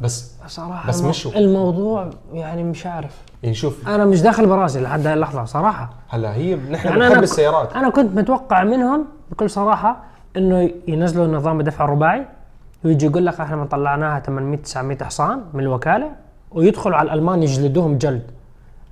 بس 0.00 0.34
صراحة 0.46 0.88
بس 0.88 1.02
مشوا. 1.02 1.32
الموضوع 1.36 2.10
يعني 2.32 2.62
مش 2.62 2.86
عارف. 2.86 3.22
يعني 3.42 3.54
شوف 3.54 3.88
أنا 3.88 4.04
مش 4.04 4.22
داخل 4.22 4.46
براسي 4.46 4.80
لحد 4.80 5.06
هاي 5.06 5.14
اللحظة 5.14 5.44
صراحة. 5.44 5.90
هلا 6.08 6.34
هي 6.34 6.54
نحن 6.54 6.88
يعني 6.88 7.00
بنحب 7.00 7.22
السيارات. 7.22 7.72
أنا 7.72 7.90
كنت 7.90 8.16
متوقع 8.16 8.64
منهم 8.64 9.06
بكل 9.30 9.50
صراحة 9.50 9.96
إنه 10.36 10.70
ينزلوا 10.88 11.26
نظام 11.26 11.60
الدفع 11.60 11.84
الرباعي 11.84 12.26
ويجي 12.84 13.06
يقول 13.06 13.26
لك 13.26 13.40
إحنا 13.40 13.64
طلعناها 13.64 14.20
800 14.20 14.58
900 14.58 14.98
حصان 15.04 15.44
من 15.54 15.60
الوكالة 15.60 16.10
ويدخلوا 16.50 16.96
على 16.96 17.12
الألمان 17.12 17.42
يجلدوهم 17.42 17.98
جلد. 17.98 18.22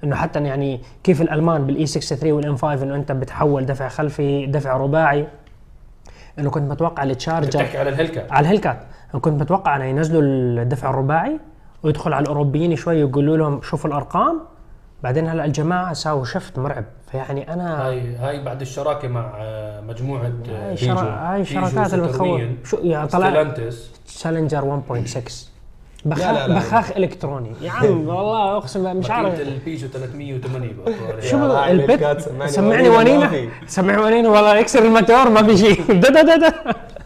إنه 0.05 0.17
حتى 0.17 0.41
يعني 0.41 0.81
كيف 1.05 1.23
الألمان 1.23 1.67
بالإي 1.67 1.87
63 1.87 2.33
والإم 2.33 2.57
5 2.57 2.83
إنه 2.83 2.95
أنت 2.95 3.13
بتحول 3.13 3.67
دفع 3.67 3.89
خلفي 3.89 4.47
دفع 4.47 4.77
رباعي. 4.77 5.29
إنه 6.39 6.51
كنت 6.51 6.71
متوقع 6.71 7.03
التشارجر 7.03 7.49
بتحكي 7.49 7.79
على 7.79 7.89
الهلكة 7.89 8.23
على 8.31 8.49
الهلكات 8.49 8.79
أنا 9.15 9.21
كنت 9.23 9.41
متوقع 9.43 9.77
انه 9.77 9.85
ينزلوا 9.85 10.23
الدفع 10.63 10.91
الرباعي 10.91 11.41
ويدخل 11.83 12.13
على 12.13 12.23
الأوروبيين 12.23 12.77
شوي 12.77 12.97
يقولوا 13.01 13.37
لهم 13.37 13.63
شوفوا 13.63 13.91
الأرقام. 13.91 14.41
بعدين 15.03 15.29
هلا 15.29 15.45
الجماعة 15.45 15.93
ساووا 15.93 16.25
شفت 16.25 16.59
مرعب. 16.59 16.85
فيعني 17.13 17.53
أنا 17.55 17.87
هاي 17.89 18.17
هاي 18.17 18.43
بعد 18.45 18.61
الشراكة 18.61 19.09
مع 19.09 19.33
آه، 19.39 19.81
مجموعة 19.81 20.21
آه، 20.21 20.25
هاي 20.67 20.71
بيجو. 20.71 20.95
شرا- 20.97 21.33
هاي 21.33 21.43
بيجو 21.43 21.61
الشركات 21.67 21.95
اللي 21.95 22.09
بتخوف. 22.09 22.41
شو 22.65 22.77
يعني 22.83 23.09
طلع 23.09 23.55
سالنجر 24.07 24.65
1.6 24.65 25.49
لا، 26.05 26.11
بخاخ 26.15 26.31
لا، 26.35 26.49
لا. 26.49 26.55
بخاخ 26.59 26.91
إلكتروني. 26.97 27.53
يا 27.61 27.71
عم 27.71 28.09
والله 28.09 28.57
أقسم 28.57 28.81
بالله 28.83 28.93
مش 28.93 29.11
عارف. 29.11 29.41
البيجو 29.41 29.89
308 29.89 30.73
بقولوا 30.73 30.99
عليها. 31.09 31.21
شو 31.21 31.37
البت 31.65 32.21
سمعني 32.51 32.89
ونينة. 32.89 33.49
سمعني 33.67 34.03
ونينة 34.03 34.29
والله 34.29 34.57
يكسر 34.57 34.85
الموتور 34.85 35.29
ما 35.29 35.43
في 35.43 35.75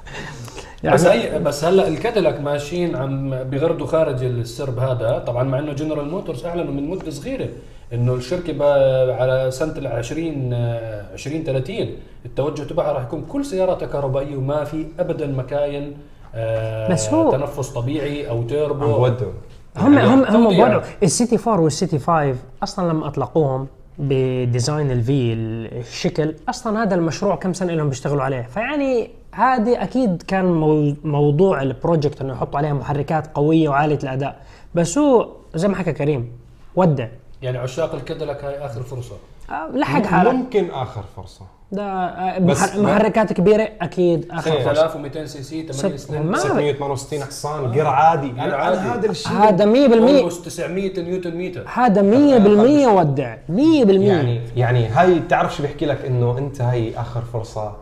دا 0.85 0.93
بس 0.93 1.05
يعني 1.05 1.23
هي 1.23 1.39
بس 1.39 1.65
هلا 1.65 1.89
الكاديلاك 1.89 2.41
ماشيين 2.41 2.97
عم 2.97 3.45
بيغردوا 3.45 3.87
خارج 3.87 4.25
السرب 4.25 4.79
هذا. 4.79 5.19
طبعا 5.27 5.43
مع 5.43 5.59
إنه 5.59 5.73
جنرال 5.73 6.09
موتورز 6.11 6.45
أعلنوا 6.47 6.73
من 6.75 6.89
مدة 6.89 7.11
صغيرة 7.11 7.49
إنه 7.93 8.15
الشركة 8.15 8.53
بقى 8.53 9.11
على 9.23 9.51
سنة 9.51 9.73
ال 9.79 9.87
20 9.87 10.51
آه، 10.53 11.13
2030 11.13 11.87
التوجه 12.27 12.63
تبعها 12.63 12.93
راح 12.93 13.03
يكون 13.03 13.25
كل 13.29 13.45
سياراتها 13.45 13.87
كهربائية 13.87 14.37
وما 14.37 14.65
في 14.65 14.87
ابدا 14.99 15.27
مكاين 15.27 15.97
آه، 16.35 16.93
بس 16.93 17.09
هو- 17.09 17.31
تنفس 17.33 17.69
طبيعي 17.69 18.29
أو 18.31 18.39
عم 18.39 18.47
تيربو 18.47 18.87
بودوا 18.99 19.33
هم 19.77 19.99
هم 19.99 20.25
هم 20.25 20.45
تقطيع. 20.45 20.67
بوضعوا 20.67 20.83
ال 21.03 21.37
CT4 21.49 21.61
وال 21.61 21.99
CT5 21.99 22.35
أصلا 22.63 22.89
لما 22.93 23.07
أطلقوهم 23.07 23.67
ب 23.99 24.12
design 24.12 24.91
الفي 24.91 25.33
الشكل 25.33 26.35
أصلا 26.49 26.83
هذا 26.83 26.95
المشروع 26.95 27.37
كم 27.37 27.53
سنة 27.53 27.73
لهم 27.75 27.89
بيشتغلوا 27.89 28.23
عليه؟ 28.23 28.43
فيعني 28.55 29.11
هذه 29.35 29.83
أكيد 29.83 30.23
كان 30.23 30.45
مو- 30.45 30.95
موضوع 31.05 31.63
ال 31.63 31.70
project 31.70 32.21
إنه 32.21 32.33
يحطوا 32.33 32.59
عليها 32.59 32.73
محركات 32.73 33.27
قوية 33.35 33.69
وعالية 33.69 33.99
الأداء. 34.03 34.41
بس 34.75 34.99
هو 34.99 35.29
زي 35.55 35.69
ما 35.69 35.77
حكى 35.77 35.93
كريم 35.93 36.33
ودع. 36.77 37.09
يعني 37.43 37.59
عشاق 37.59 37.95
الكاديلاك 37.95 38.45
هاي 38.45 38.59
آخر 38.67 38.83
فرصة. 38.83 39.15
آه، 39.51 39.69
لحق 39.75 40.03
حالك 40.07 40.33
ممكن 40.35 40.71
آخر 40.71 41.03
فرصة. 41.17 41.45
ده 41.73 41.83
آه، 41.83 42.39
بس 42.39 42.77
محركات 42.77 43.33
كبيرة 43.33 43.69
أكيد 43.81 44.29
آخر 44.31 44.51
سنة. 44.51 44.55
فرصة. 44.65 44.73
3200 44.73 45.27
سي 45.27 45.43
سي 45.43 45.63
8 45.73 45.97
ست- 45.97 46.09
سلندر 46.09 46.31
ما- 46.31 46.39
668 46.39 47.23
حصان 47.25 47.73
جير 47.73 47.87
عادي. 47.87 48.31
أنا 48.31 48.57
عادي. 48.57 48.79
هذا 48.79 49.11
الشيء 49.11 49.33
هذا 49.33 49.65
100% 49.65 50.31
almost 50.31 50.45
900 50.45 51.01
نيوتن 51.01 51.37
متر 51.37 51.65
هذا 51.75 52.03
100% 52.03 52.87
ودع. 52.89 53.37
100% 53.49 54.09
يعني 54.09 54.41
يعني 54.57 54.87
هاي 54.87 55.19
بتعرف 55.19 55.57
شو 55.57 55.63
بيحكي 55.63 55.87
لك 55.87 56.05
إنه 56.05 56.39
أنت 56.39 56.61
هاي 56.61 56.97
آخر 56.99 57.21
فرصة 57.21 57.73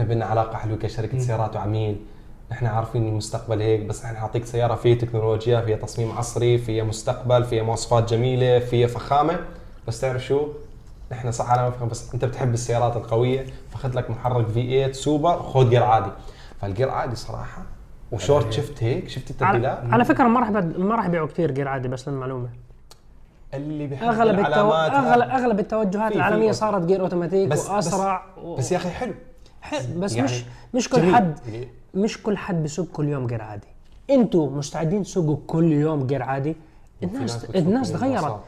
نحن 0.00 0.08
بدنا 0.08 0.24
علاقة 0.24 0.56
حلوة 0.56 0.76
كشركة 0.76 1.18
سيارات 1.18 1.56
وعميل. 1.56 1.96
نحن 2.52 2.66
عارفين 2.66 3.08
المستقبل 3.08 3.62
هيك 3.62 3.80
بس 3.80 4.04
نحن 4.04 4.14
نعطيك 4.14 4.44
سيارة 4.44 4.74
فيها 4.74 4.94
تكنولوجيا 4.98 5.60
فيها 5.60 5.76
تصميم 5.76 6.12
عصري 6.12 6.58
فيها 6.58 6.84
مستقبل 6.84 7.44
فيها 7.44 7.62
مواصفات 7.62 8.10
جميلة 8.14 8.58
فيها 8.58 8.86
فخامة. 8.86 9.40
بس 9.88 10.00
تعرف 10.00 10.24
شو؟ 10.26 10.48
نحن 11.12 11.30
صح 11.30 11.50
أنا 11.50 11.68
بفهم 11.68 11.88
بس 11.88 12.14
أنت 12.14 12.24
بتحب 12.24 12.54
السيارات 12.54 12.96
القوية 12.96 13.46
فاخذ 13.70 13.96
لك 13.96 14.10
محرك 14.10 14.46
V8 14.46 14.52
super 14.52 15.42
خذ 15.42 15.70
جير 15.70 15.82
عادي. 15.82 16.10
فالجير 16.60 16.90
عادي 16.90 17.16
صراحة. 17.16 17.62
و 18.12 18.19
short 18.19 18.52
shift 18.52 18.82
هيك؟ 18.82 19.08
شفت 19.08 19.42
على, 19.42 19.58
التبديلات؟ 19.58 19.92
على 19.92 20.04
فكرة 20.04 20.24
ما 20.24 20.40
راح 20.40 20.50
ما 20.78 20.94
راح 20.94 21.06
يبيعوا 21.06 21.26
كثير 21.28 21.50
جير 21.50 21.68
عادي 21.68 21.88
بس 21.88 22.08
للمعلومة. 22.08 22.48
اللي 23.54 23.86
بيحب 23.86 24.06
أغلب 24.08 24.38
التو... 24.38 24.70
اغلب. 24.72 25.30
أغلب 25.30 25.58
التوجهات 25.60 26.06
في- 26.06 26.12
في 26.12 26.16
العالمية 26.16 26.46
auto. 26.46 26.58
صارت 26.58 26.84
جير 26.86 27.00
اوتوماتيك 27.00 27.48
بس- 27.48 27.70
وأسرع 27.70 28.22
و... 28.42 28.56
بس 28.56 28.72
يا 28.72 28.76
أخي 28.76 28.90
حلو. 28.90 29.14
بس 29.96 30.14
يعني 30.14 30.28
مش 30.28 30.44
مش 30.74 30.88
كل 30.88 31.00
جميل. 31.00 31.14
حد 31.14 31.38
مش 31.94 32.22
كل 32.22 32.36
حد 32.36 32.62
بيسوق 32.62 32.88
كل 32.88 33.08
يوم 33.08 33.26
جير 33.26 33.42
عادي. 33.42 33.66
أنتوا 34.10 34.50
مستعدين 34.50 35.02
تسوقوا 35.02 35.36
كل 35.46 35.72
يوم 35.72 36.06
جير 36.06 36.22
عادي؟ 36.22 36.56
ناس 37.02 37.44
الناس 37.44 37.44
الناس 37.54 37.92
تغيرت. 37.92 38.40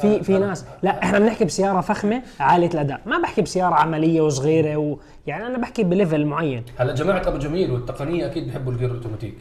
في 0.00 0.22
في 0.22 0.38
ناس 0.38 0.64
لا 0.82 1.02
إحنا 1.02 1.18
بنحكي 1.18 1.44
بسيارة 1.44 1.80
فخمة 1.80 2.22
عالية 2.40 2.66
الأداء. 2.66 3.00
ما 3.06 3.18
بحكي 3.18 3.42
بسيارة 3.42 3.74
عملية 3.74 4.20
وصغيرة 4.20 4.76
و... 4.76 4.98
يعني 5.26 5.46
أنا 5.46 5.58
بحكي 5.58 5.84
ب 5.84 5.91
level 5.91 6.26
معين. 6.26 6.64
هلا 6.76 6.94
جماعة 6.94 7.28
أبو 7.28 7.38
جميل 7.38 7.70
والتقنية 7.70 8.26
أكيد 8.26 8.46
بيحبوا 8.46 8.72
الجير 8.72 8.90
الأوتوماتيك. 8.90 9.34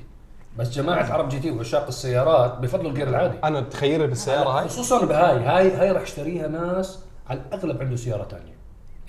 بس 0.57 0.69
جماعة 0.69 1.13
عرب 1.13 1.29
GT 1.29 1.51
وعشاق 1.51 1.87
السيارات 1.87 2.57
بفضلوا 2.57 2.89
الجير 2.89 3.09
العادي. 3.09 3.37
أنا 3.43 3.61
تخيل 3.61 4.07
بالسيارة 4.07 4.49
هاي. 4.49 4.67
خصوصا 4.67 5.05
بهاي. 5.05 5.39
هاي 5.39 5.71
هاي 5.71 5.91
راح 5.91 6.01
يشتريها 6.01 6.47
ناس 6.47 6.99
على 7.29 7.39
الأغلب 7.39 7.81
عنده 7.81 7.95
سيارة 7.95 8.23
ثانية 8.23 8.50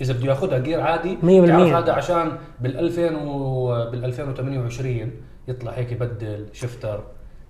إذا 0.03 0.13
بده 0.13 0.27
ياخذها 0.27 0.59
جير 0.59 0.81
عادي 0.81 1.17
100% 1.17 1.25
تعرف 1.47 1.73
هذا 1.73 1.93
عشان 1.93 2.33
بال 2.61 2.79
2000 2.79 3.17
و 3.17 3.67
بال 3.91 4.05
2028 4.05 5.11
يطلع 5.49 5.73
هيك 5.73 5.93
يبدل 5.93 6.47
شفتر. 6.53 7.05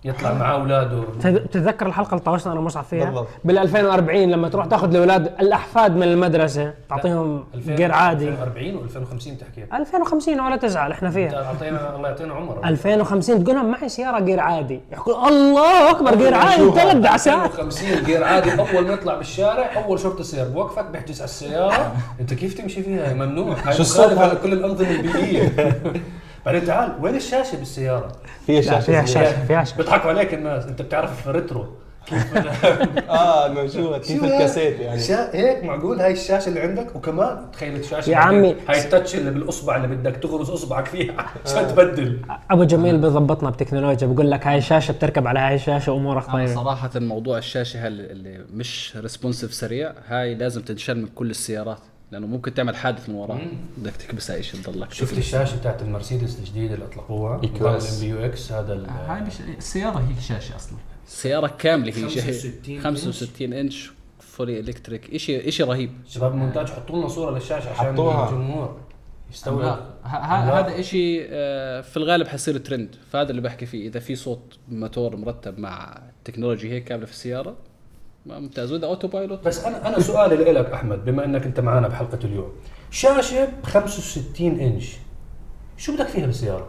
يطلع 0.05 0.33
معاه 0.33 0.53
أولاده. 0.53 1.03
تذ- 1.23 1.49
تتذكر 1.51 1.87
الحلقة 1.87 2.11
اللي 2.11 2.21
طوشنا 2.25 2.53
أنا 2.53 2.61
ومصعب 2.61 2.85
فيها؟ 2.85 3.05
بالضبط. 3.05 3.27
بال 3.45 3.59
2040 3.59 4.31
لما 4.31 4.49
تروح 4.49 4.67
تاخذ 4.67 4.91
الأولاد 4.91 5.27
الأحفاد 5.41 5.97
من 5.97 6.03
المدرسة 6.03 6.75
تعطيهم 6.91 7.45
2000 7.55 7.75
جير 7.75 7.93
عادي. 7.93 8.29
2040 8.29 8.77
و 8.77 8.83
2050 8.83 9.39
تحكي. 9.39 9.65
2050 9.75 10.41
ولا 10.41 10.57
تزعل 10.57 10.93
إحنا 10.93 11.11
فيها. 11.11 11.45
اعطينا 11.45 11.97
الله 11.97 12.09
يعطينا 12.09 12.35
عمر 12.35 12.61
2050 12.65 13.45
تقول 13.45 13.57
لهم 13.57 13.71
معي 13.71 13.89
سيارة 13.89 14.21
جير 14.21 14.41
عادي. 14.41 14.81
يحكوا 14.93 15.29
الله 15.29 15.91
أكبر 15.91 16.15
جير 16.15 16.35
عادي. 16.35 16.71
ثلاث 16.71 16.97
دعسات 16.97 17.53
50 17.53 18.03
جير 18.05 18.25
عادي. 18.25 18.51
أول 18.53 18.87
ما 18.87 18.93
يطلع 18.93 19.15
بالشارع 19.15 19.85
أول 19.85 19.99
شرطة 20.01 20.23
سير. 20.25 20.49
بوقفك 20.49 20.85
بيحجز 20.85 21.21
على 21.21 21.29
السيارة. 21.29 21.93
أنت 22.21 22.35
كيف 22.35 22.55
تمشي 22.55 22.83
فيها؟ 22.83 23.15
ممنوع. 23.15 23.57
شو 23.71 23.83
الصوت؟ 23.83 24.19
على 24.19 24.37
كل 24.43 24.53
الأنظمة 24.53 24.91
البيئية. 24.91 25.53
بعدين 26.47 26.65
تعال 26.67 26.93
وين 27.01 27.15
الشاشة 27.17 27.57
بالسيارة؟ 27.59 28.13
فيها 28.47 28.61
لا، 28.61 28.71
شاشة 28.71 28.81
فيها. 28.81 29.05
شاشة 29.07 29.47
فيها 29.47 29.65
شاشة. 29.65 29.77
بيضحكوا 29.77 30.11
عليك 30.11 30.35
الناس 30.35 30.65
انت 30.65 30.83
بتعرف 30.83 31.29
retro 31.29 31.67
كيف؟ 32.07 32.37
آه 33.11 33.67
شو 33.67 33.99
كيف 33.99 34.25
الكاسيت 34.25 34.81
يعني؟ 34.81 35.01
شا... 35.01 35.37
هيك 35.37 35.65
معقول 35.65 36.01
هاي 36.01 36.13
الشاشة 36.13 36.49
اللي 36.49 36.61
عندك؟ 36.61 36.97
وكمان 36.97 37.51
تخيل 37.53 37.77
الشاشة 37.77 38.11
يا 38.11 38.17
عمي. 38.17 38.57
هاي 38.69 38.81
ال 38.85 38.90
touch 38.90 39.15
اللي 39.15 39.31
بالأصبع 39.31 39.77
اللي 39.77 39.89
بدك 39.89 40.17
تغرز 40.17 40.51
أصبعك 40.51 40.87
فيها 40.87 41.15
عشان 41.47 41.69
تبدل. 41.69 42.19
أبو 42.51 42.65
جميل 42.65 42.99
بضبطنا 42.99 43.51
بتكنولوجيا 43.51 44.07
بقول 44.07 44.31
لك 44.31 44.47
هاي 44.47 44.59
الشاشة 44.59 44.93
بتركب 44.93 45.27
على 45.27 45.39
هاي 45.39 45.55
الشاشة 45.55 45.93
أمورنا 45.97 46.33
طيبة. 46.35 46.55
صراحة 46.55 46.91
موضوع 46.97 47.39
الشاشة 47.39 47.87
هل 47.87 48.01
اللي 48.01 48.45
مش 48.53 48.97
responsive 48.97 49.55
سريع 49.55 49.93
هاي 50.09 50.35
لازم 50.35 50.63
تنشال 50.63 50.99
من 51.03 51.07
كل 51.07 51.31
السيارات. 51.31 51.79
لأنه 52.13 52.27
ممكن 52.27 52.55
تعمل 52.55 52.77
حادث 52.77 53.09
من 53.09 53.15
وراه 53.15 53.41
بدك 53.79 53.93
تكبسها 53.97 54.37
إيش 54.37 54.51
تضلك 54.53 54.93
شفت 54.93 55.19
الشاشة 55.19 55.59
بتاعت 55.59 55.83
المرسيدس 55.83 56.39
الجديدة 56.39 56.75
اللي 56.75 56.85
أطلقوها؟ 56.87 57.41
ال 57.45 57.79
MBUX 58.01 58.53
هذا 58.53 58.73
ال- 58.73 58.87
هاي 58.91 59.21
مش 59.21 59.41
السيارة 59.59 59.99
هيك 59.99 60.19
شاشه 60.21 60.57
أصلا. 60.57 60.79
السياره 61.07 61.47
كاملة 61.59 61.89
هي 61.89 61.93
65 62.09 62.75
إنش. 62.77 62.85
65 62.85 63.53
إنش 63.53 63.91
fully 64.21 64.61
electric 64.61 65.17
شيء 65.17 65.51
شيء 65.51 65.67
رهيب. 65.67 65.91
شباب 66.09 66.33
المونتاج 66.33 66.69
حطوا 66.69 66.99
لنا 66.99 67.09
صورة 67.09 67.31
للشاشة 67.35 67.71
عشان 67.71 67.93
حطوها. 67.93 68.29
الجمهور 68.29 68.81
يستوعب. 69.33 69.81
هذا 70.05 70.81
إشي 70.81 71.21
آه، 71.31 71.81
في 71.81 71.97
الغالب 71.97 72.29
حيصير 72.29 72.59
ترند 72.59 72.97
فهذا 73.11 73.31
اللي 73.31 73.43
بحكي 73.43 73.67
فيه. 73.67 73.89
إذا 73.89 74.01
في 74.01 74.15
صوت 74.15 74.59
موتور 74.69 75.17
مرتب 75.17 75.59
مع 75.59 76.03
technology 76.25 76.71
هيك 76.73 76.85
كاملة 76.85 77.07
في 77.07 77.13
السيارة 77.13 77.57
ممتاز. 78.27 78.73
وإذا 78.73 78.87
autopilot 78.87 79.45
بس 79.45 79.65
أنا 79.65 79.89
أنا 79.89 80.01
سؤالي 80.01 80.37
لك 80.53 80.71
أحمد 80.71 81.05
بما 81.05 81.25
إنك 81.25 81.45
أنت 81.47 81.61
معنا 81.61 81.89
بحلقة 81.89 82.19
اليوم. 82.25 82.49
شاشة 82.91 83.45
ب 83.45 83.67
65 83.67 84.61
إنش 84.61 84.97
شو 85.77 85.95
بدك 85.95 86.07
فيها 86.07 86.27
بالسيارة؟ 86.27 86.67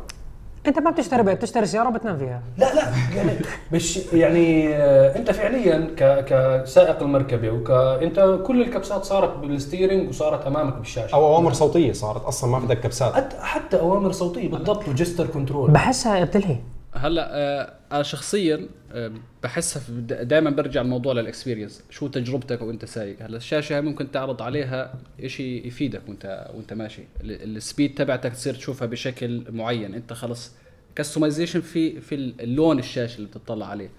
أنت 0.67 0.79
ما 0.79 0.91
بتشتري 0.91 1.24
بيت 1.24 1.38
بتشتري 1.38 1.65
سيارة 1.65 1.88
وبتنام 1.88 2.17
فيها. 2.17 2.41
لا 2.57 2.74
لا 2.75 2.81
يعني 3.15 3.31
مش 3.72 3.98
يعني 4.13 4.75
آه، 4.75 5.15
أنت 5.15 5.31
فعليا 5.31 5.88
ك 5.98 6.25
كسائق 6.25 7.01
المركبة 7.03 7.50
وك 7.51 7.72
أنت 8.03 8.39
كل 8.48 8.62
الكبسات 8.62 9.03
صارت 9.03 9.38
بال 9.38 9.52
steering 9.52 10.10
وصارت 10.10 10.48
أمامك 10.48 10.74
بالشاشة. 10.77 11.13
أو 11.15 11.25
أوامر 11.27 11.53
صوتية 11.53 11.91
صارت 11.93 12.24
أصلا 12.24 12.50
ما 12.51 12.60
بدك 12.60 12.79
كبسات. 12.79 13.13
حتى 13.13 13.36
حتى 13.41 13.79
أوامر 13.79 14.12
صوتية 14.12 14.50
بالضبط 14.50 14.88
و 14.88 14.92
gesture 14.92 15.27
control. 15.27 15.72
بحسها 15.72 16.24
بتلهي 16.24 16.57
هلا 16.93 17.29
آه، 17.38 17.73
أنا 17.91 18.03
شخصيا 18.03 18.67
آه، 18.91 19.12
بحسها 19.43 19.81
دائما 20.00 20.50
برجع 20.50 20.81
الموضوع 20.81 21.13
لل 21.13 21.25
experience 21.25 21.84
شو 21.89 22.07
تجربتك 22.07 22.62
وانت 22.62 22.85
سايق؟ 22.85 23.17
هلا 23.21 23.38
الشاشة 23.38 23.81
ممكن 23.81 24.12
تعرض 24.12 24.41
عليها 24.41 24.95
شيء 25.25 25.67
يفيدك 25.67 26.01
وانت 26.07 26.51
وانت 26.55 26.73
ماشي. 26.73 27.01
ال- 27.21 27.57
ال 27.58 27.64
speed 27.64 27.96
تبعتك 27.95 28.33
تصير 28.33 28.53
تشوفها 28.53 28.88
بشكل 28.88 29.43
معين. 29.51 29.93
انت 29.93 30.13
خلص 30.13 30.51
customization 30.96 31.62
في 31.62 32.01
في 32.01 32.15
اللون 32.15 32.79
الشاشة 32.79 33.17
اللي 33.17 33.27
بتطلع 33.27 33.67
عليه. 33.67 33.89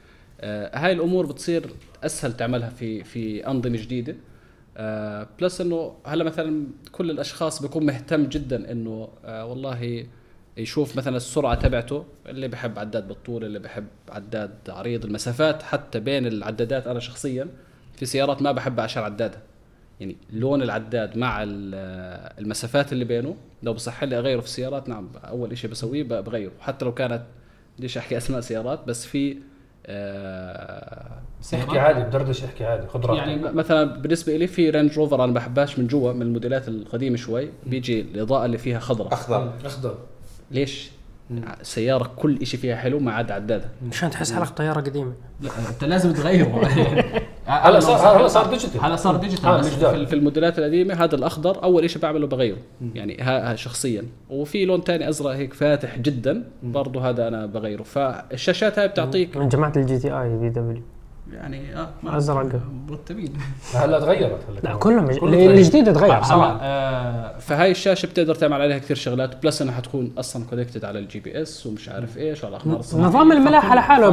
آه، 0.40 0.78
هاي 0.78 0.92
الأمور 0.92 1.26
بتصير 1.26 1.66
أسهل 2.04 2.36
تعملها 2.36 2.68
في 2.70 3.04
في 3.04 3.46
أنظمة 3.46 3.76
جديدة. 3.78 4.16
plus 5.40 5.60
إنه 5.60 5.94
هلا 6.06 6.24
مثلا 6.24 6.66
كل 6.92 7.10
الأشخاص 7.10 7.62
بيكون 7.62 7.86
مهتم 7.86 8.24
جدا 8.24 8.72
إنه 8.72 9.08
والله 9.24 10.06
يشوف 10.56 10.96
مثلا 10.96 11.16
السرعة 11.16 11.54
تبعته 11.54 12.04
اللي 12.28 12.48
بحب 12.48 12.78
عداد 12.78 13.08
بالطول 13.08 13.44
اللي 13.44 13.58
بحب 13.58 13.86
عداد 14.08 14.50
عريض 14.68 15.04
المسافات 15.04 15.62
حتى 15.62 16.00
بين 16.00 16.26
العدادات 16.26 16.86
أنا 16.86 17.00
شخصيا 17.00 17.48
في 17.96 18.06
سيارات 18.06 18.42
ما 18.42 18.52
بحب 18.52 18.80
عشان 18.80 19.02
عدادها. 19.02 19.40
يعني 20.00 20.16
لون 20.32 20.62
العداد 20.62 21.18
مع 21.18 21.42
ال- 21.42 22.34
المسافات 22.38 22.92
اللي 22.92 23.04
بينه 23.04 23.36
لو 23.62 23.72
بصح 23.72 24.04
لي 24.04 24.18
أغيره 24.18 24.40
في 24.40 24.46
السيارات 24.46 24.88
نعم 24.88 25.08
أول 25.24 25.58
شيء 25.58 25.70
بسويه 25.70 26.02
بغيره. 26.02 26.52
حتى 26.60 26.84
لو 26.84 26.94
كانت 26.94 27.22
بديش 27.78 27.98
أحكي 27.98 28.16
أسماء 28.22 28.40
سيارات؟ 28.40 28.84
بس 28.86 29.06
في 29.06 29.36
آه 29.86 31.20
احكي 31.54 31.78
عادي 31.78 32.00
بدردش 32.02 32.44
احكي 32.44 32.64
عادي 32.64 32.86
خذ 32.86 33.00
راحتك. 33.06 33.18
يعني 33.28 33.36
مثلا 33.42 33.84
بالنسبة 33.84 34.36
لي 34.36 34.46
في 34.46 34.70
رينج 34.70 34.96
روفر 34.98 35.24
أنا 35.24 35.32
بحبهاش 35.32 35.78
من 35.78 35.86
جوا 35.86 36.12
من 36.12 36.22
الموديلات 36.22 36.68
القديمة 36.68 37.16
شوي. 37.16 37.48
بيجي 37.66 38.00
الإضاءة 38.00 38.44
اللي 38.44 38.58
فيها 38.58 38.78
خضراء 38.78 39.12
أخضر. 39.12 39.52
أخضر. 39.64 39.98
ليش؟ 40.50 40.90
سيارة 41.62 42.10
كل 42.16 42.46
شيء 42.46 42.60
فيها 42.60 42.76
حلو 42.76 42.98
ما 42.98 43.12
عدا 43.12 43.34
عدادها 43.34 43.70
عشان 43.90 44.10
تحس 44.10 44.32
حلقة 44.32 44.50
طيارة 44.50 44.80
قديمة؟ 44.80 45.12
لا 45.40 45.50
أنت 45.70 45.84
لازم 45.84 46.12
تغيره 46.12 46.66
هلا 47.46 47.80
صار 47.80 48.20
هلا 48.20 48.28
صار 48.28 48.46
digital 48.46 48.80
هلا 48.80 48.96
صار 48.96 49.16
digital. 49.16 50.06
في, 50.06 50.12
الموديلات 50.12 50.58
القديمة 50.58 50.94
هذا 50.94 51.14
الأخضر 51.14 51.62
أول 51.64 51.90
شيء 51.90 52.02
بعمله 52.02 52.26
بغيره. 52.26 52.58
يعني 52.94 53.16
ها 53.20 53.52
ها 53.52 53.56
شخصيا. 53.56 54.04
وفي 54.30 54.64
لون 54.64 54.84
تاني 54.84 55.08
أزرق 55.08 55.30
هيك 55.30 55.54
فاتح 55.54 55.98
جدا 55.98 56.44
برضه 56.62 57.08
هذا 57.08 57.28
أنا 57.28 57.46
بغيره. 57.46 57.82
فالشاشات 57.82 58.78
هاي 58.78 58.88
بتعطيك 58.88 59.36
من 59.36 59.48
جماعة 59.48 59.72
الجي 59.76 59.98
تي 59.98 60.12
اي 60.12 60.36
بي 60.36 60.48
دبليو 60.48 60.82
يعني 61.34 61.76
آه 61.76 61.88
ما- 62.02 62.16
أزرق. 62.16 62.60
مرتبين 62.88 63.32
هلا 63.74 64.00
تغيرت 64.00 64.38
هلا 64.50 64.60
لا. 64.62 64.74
كلهم. 64.74 65.10
الجديد 65.10 65.92
تغير 65.92 66.22
صراحة. 66.22 66.52
هلا 66.52 66.58
آه، 66.62 67.38
فهاي 67.38 67.70
الشاشة 67.70 68.06
بتقدر 68.06 68.34
تعمل 68.34 68.62
عليها 68.62 68.78
كثير 68.78 68.96
شغلات 68.96 69.42
plus 69.42 69.62
إنها 69.62 69.74
حتكون 69.74 70.12
أصلا 70.18 70.44
connected 70.50 70.84
على 70.84 70.98
ال 70.98 71.20
GPS 71.20 71.66
ومش 71.66 71.88
عارف 71.88 72.18
إيش 72.18 72.44
وعلى 72.44 72.56
الاخبار 72.56 72.78
نظام 73.06 73.32
الملاحة 73.32 73.74
لحاله 73.76 74.08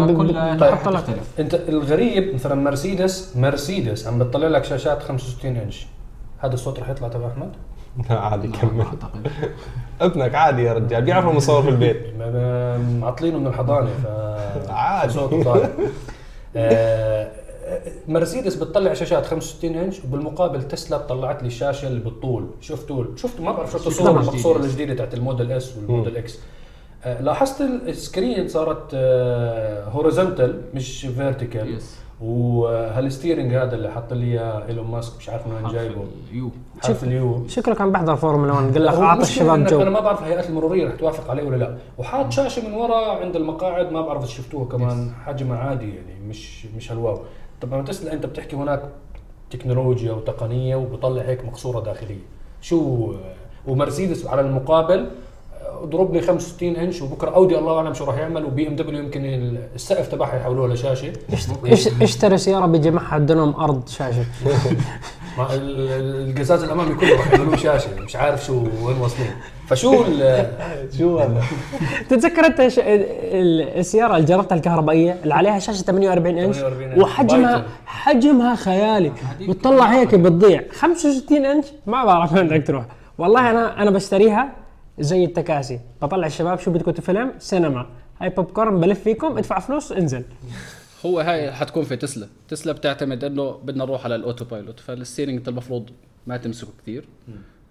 بحط 0.56 0.88
لك. 0.88 1.04
أنت 1.40 1.54
الغريب 1.56 2.34
مثلا 2.36 2.56
مرسيدس 2.56 3.34
مرسيدس 3.38 4.08
عم 4.08 4.20
بتطلع 4.20 4.48
لك 4.48 4.64
شاشات 4.66 5.04
65 5.04 5.58
إنش. 5.58 5.86
هذا 6.40 6.54
الصوت 6.54 6.80
رح 6.80 6.90
يطلع 6.90 7.08
تبع 7.08 7.28
أحمد؟ 7.28 7.50
لا 8.10 8.20
عادي 8.20 8.48
كمل. 8.48 8.86
ابنك 10.02 10.36
عادي 10.36 10.64
يا 10.64 10.74
رجال 10.74 11.02
بيعرف 11.02 11.26
انه 11.26 11.34
مصور 11.34 11.62
في 11.64 11.70
البيت. 11.70 11.98
ما- 12.20 12.32
ما- 12.32 12.78
معطلينه 13.02 13.38
من 13.40 13.48
الحضانة 13.48 13.90
ف 14.04 14.08
عادي. 14.70 15.14
صوته 15.14 15.44
طالع. 15.44 15.64
آه، 15.66 15.70
مرسيدس 18.08 18.56
بتطلع 18.56 18.94
شاشات 18.94 19.26
65 19.26 19.76
إنش 19.76 20.00
وبالمقابل 20.04 20.68
تسلا 20.68 20.98
طلعت 20.98 21.42
لي 21.42 21.48
الشاشه 21.48 21.88
اللي 21.88 22.00
بالطول. 22.00 22.48
شفتوا 22.62 23.06
شفتوا 23.16 23.46
ما 23.46 23.52
بعرف 23.52 23.72
شفتوا 23.72 23.92
الصورة 23.92 24.10
الجديدة. 24.12 24.30
المقصوره 24.32 24.58
الجديدة 24.60 24.94
تاعت 24.96 25.14
ال 25.14 25.20
Model 25.20 25.52
S 25.52 25.78
وال 25.78 25.89
Model 25.89 26.18
X 26.18 26.40
آه، 27.04 27.22
لاحظت 27.22 27.62
ال 27.62 27.74
screen 27.74 28.48
صارت 28.48 28.96
horizontal 29.94 30.62
مش 30.74 31.06
vertical 31.06 31.80
وهال 32.22 32.58
steering 32.58 33.54
هذا 33.54 33.76
اللي 33.76 33.92
حط 33.92 34.14
لي 34.14 34.26
إياه 34.26 34.68
إيلون 34.68 34.88
ماسك؟ 34.88 35.18
مش 35.18 35.30
عارف 35.30 35.48
من 35.48 35.54
وين 35.54 35.74
جايبه. 35.74 36.06
U 36.32 36.50
حرف 36.84 37.04
ال 37.04 37.18
U. 37.18 37.48
شكله 37.48 37.76
كان 37.76 37.92
بحضر 37.92 38.16
فورمولا 38.16 38.54
1 38.54 38.74
قال 38.74 38.86
لك 38.86 38.94
المشكلة 38.94 39.22
الشباب 39.22 39.56
إنك 39.56 39.74
أنا 39.74 39.84
جو 39.84 39.90
ما 39.92 40.00
بعرف 40.00 40.22
الهيئات 40.22 40.50
المرورية 40.50 40.88
رح 40.88 40.96
توافق 40.96 41.30
عليه 41.30 41.44
ولا 41.44 41.56
لا. 41.56 41.78
وحاط 41.98 42.32
شاشة 42.32 42.68
من 42.68 42.74
ورا 42.74 43.12
عند 43.12 43.36
المقاعد 43.36 43.92
ما 43.92 44.02
بعرف 44.02 44.24
اذا 44.24 44.32
شفتوها 44.32 44.66
كمان. 44.66 45.12
حجمها 45.26 45.58
عادي 45.58 45.96
يعني 45.96 46.28
مش 46.30 46.66
مش 46.66 46.92
هال 46.92 47.01
wow. 47.01 47.20
طبعا 47.62 47.82
تسلا 47.82 48.14
أنت 48.14 48.26
بتحكي 48.26 48.56
هناك 48.56 48.82
تكنولوجيا 49.50 50.12
وتقنية 50.12 50.76
وبطلع 50.76 51.22
هيك 51.22 51.46
مقصورة 51.46 51.80
داخلية. 51.80 52.24
شو 52.62 53.12
ومرسيدس 53.68 54.28
على 54.28 54.42
المقابل 54.42 55.08
اضرب 55.84 56.14
لي 56.14 56.22
65 56.22 56.76
انش 56.76 57.02
وبكرة 57.02 57.30
أودي 57.30 57.58
الله 57.58 57.78
أعلم 57.78 57.94
شو 57.94 58.04
راح 58.06 58.18
يعمل 58.18 58.46
وبي 58.46 58.68
إم 58.68 58.76
دبليو 58.76 59.00
يمكن 59.04 59.22
السقف 59.76 60.08
تبعها 60.08 60.36
يحولوها 60.36 60.74
لشاشه 60.74 61.14
اشتري 62.02 62.38
سيارة 62.38 62.66
بيجي 62.66 62.92
معها 62.92 63.18
دنم 63.18 63.54
أرض 63.56 63.88
شاشة. 63.88 64.26
مع 65.38 65.54
ال- 65.54 65.80
ال- 65.92 66.30
القزاز 66.30 66.64
الأمامي 66.64 66.96
كله 66.96 67.12
راح 67.18 67.32
يعملوه 67.34 67.56
شاشة 67.56 67.88
مش 68.00 68.16
عارف 68.16 68.46
شو 68.46 68.54
وين 68.84 68.98
واصلين. 68.98 69.32
فشو 69.68 70.04
ال- 70.08 70.48
شو 70.98 71.20
هذا؟ 71.20 71.42
تتذكر 72.10 72.46
انت 72.46 72.60
السيارة 73.78 74.16
اللي 74.16 74.26
جربتها 74.28 74.56
الكهربائية؟ 74.56 75.18
اللي 75.24 75.34
عليها 75.34 75.60
شاشة 75.60 75.82
48 75.84 76.38
إنش 76.38 76.56
48 76.58 76.92
إنش. 76.92 77.02
وحجمها. 77.04 77.66
حجمها 77.86 78.56
خيالي. 78.56 79.12
وتطلع 79.48 79.86
هيك 79.86 80.16
بتضيع. 80.16 80.64
65 80.74 81.46
إنش؟ 81.46 81.66
ما 81.88 82.06
بعرف 82.06 82.34
وين 82.36 82.48
بدك 82.48 82.68
تروح. 82.68 82.86
والله 83.18 83.52
أنا 83.52 83.82
أنا 83.82 83.92
بشتريها 83.92 84.50
زي 85.02 85.26
التكاسي. 85.26 85.80
بطلع 86.02 86.28
الشباب 86.28 86.60
شو 86.60 86.72
بدكم 86.72 86.92
فيلم 86.92 87.32
سينما. 87.40 87.86
هاي 88.22 88.30
بوب 88.30 88.46
كورن 88.46 88.80
بلف 88.80 89.00
فيكم 89.04 89.38
ادفع 89.38 89.60
فلوس 89.60 89.92
انزل. 89.92 90.24
هو 91.06 91.20
هاي 91.20 91.52
حتكون 91.52 91.84
في 91.84 91.96
تسلا. 91.96 92.28
تسلا 92.48 92.74
بتعتمد 92.74 93.24
إنه 93.24 93.52
بدنا 93.52 93.86
نروح 93.86 94.06
على 94.06 94.16
ال 94.16 94.46
autopilot 94.46 94.80
فال 94.80 94.91
steering 94.91 95.38
انت 95.38 95.48
المفروض 95.48 95.90
ما 96.28 96.38
تمسكه 96.38 96.72
كثير 96.82 97.06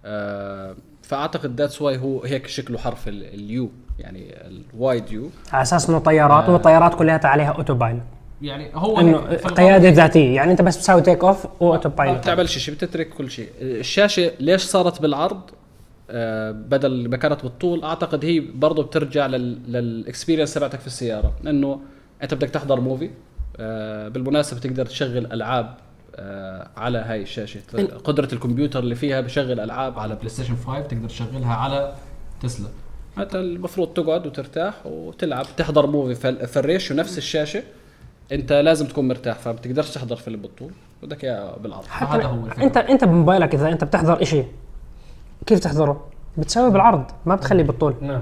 آه 0.05 0.75
فأعتقد 1.03 1.59
that's 1.61 1.81
why 1.81 1.97
هو 1.97 2.23
هيك 2.23 2.47
شكله 2.47 2.77
حرف 2.77 3.07
ال- 3.07 3.23
ال 3.33 3.51
U 3.51 3.69
يعني 3.99 4.35
ال 4.47 4.60
wide 4.60 5.11
U 5.11 5.29
على 5.53 5.61
أساس 5.61 5.89
إنه 5.89 5.99
طيارات 5.99 6.49
والطيارات 6.49 6.95
كلها 6.95 7.19
عليها 7.23 7.51
autopilot 7.51 8.01
يعني 8.41 8.69
هو 8.75 8.99
إنه 8.99 9.17
قيادة 9.35 9.89
ذاتية 9.89 10.35
يعني 10.35 10.51
أنت 10.51 10.61
بس 10.61 10.77
بتساوي 10.77 11.01
take 11.01 11.23
off 11.23 11.45
و 11.59 11.65
auto 11.65 11.89
ما 11.89 11.95
pilot 11.95 12.17
بتعملش 12.17 12.57
شيء 12.57 12.73
بتترك 12.73 13.09
كل 13.09 13.31
شيء. 13.31 13.49
الشاشة 13.61 14.31
ليش 14.39 14.63
صارت 14.63 15.01
بالعرض؟ 15.01 15.41
آه 15.41 15.60
بدل 16.51 17.09
ما 17.09 17.17
كانت 17.17 17.43
بالطول 17.43 17.83
أعتقد 17.83 18.25
هي 18.25 18.39
برضه 18.39 18.83
بترجع 18.83 19.25
لل 19.27 19.71
لل 19.73 19.86
experience 19.86 20.53
تبعتك 20.53 20.79
في 20.79 20.87
السيارة. 20.87 21.33
إنه 21.47 21.79
أنت 22.23 22.33
بدك 22.33 22.49
تحضر 22.49 22.79
movie 22.79 23.09
آه 23.57 24.07
بالمناسبة 24.07 24.59
تقدر 24.59 24.85
تشغل 24.85 25.25
ألعاب 25.33 25.75
آه 26.15 26.67
على 26.77 26.97
هاي 26.97 27.21
الشاشة. 27.21 27.61
قدرة 28.03 28.27
الكمبيوتر 28.33 28.79
اللي 28.79 28.95
فيها 28.95 29.21
بشغل 29.21 29.59
ألعاب 29.59 29.99
على 29.99 30.15
بلاي 30.15 30.29
ستيشن 30.29 30.55
5 30.55 30.81
تقدر 30.81 31.07
تشغلها 31.09 31.53
على 31.55 31.93
تسلا. 32.41 32.67
انت 33.17 33.35
المفروض 33.35 33.87
تقعد 33.87 34.25
وترتاح 34.27 34.85
وتلعب 34.85 35.45
تحضر 35.57 35.87
movie 35.87 36.15
فال- 36.15 36.47
فال 36.47 36.61
ratio 36.61 36.97
نفس 36.97 37.17
الشاشة. 37.17 37.63
أنت 38.31 38.53
لازم 38.53 38.85
تكون 38.87 39.07
مرتاح 39.07 39.39
فما 39.39 39.53
بتقدرش 39.53 39.89
تحضر 39.91 40.15
فيلم 40.15 40.41
بالطول. 40.41 40.71
بدك 41.03 41.23
إياه 41.25 41.57
بالعرض. 41.57 41.85
حتى 41.85 42.17
هذا 42.17 42.23
هو 42.25 42.45
الفكرة. 42.45 42.63
انت 42.63 42.77
أنت 42.77 43.03
بموبايلك 43.03 43.55
إذا 43.55 43.69
أنت 43.69 43.83
بتحضر 43.83 44.21
إشي 44.21 44.43
كيف 45.45 45.59
تحضره؟ 45.59 46.01
بتسوي 46.37 46.71
بالعرض 46.71 47.03
ما 47.25 47.35
بتخليه 47.35 47.63
بالطول. 47.63 47.95
نعم. 48.01 48.21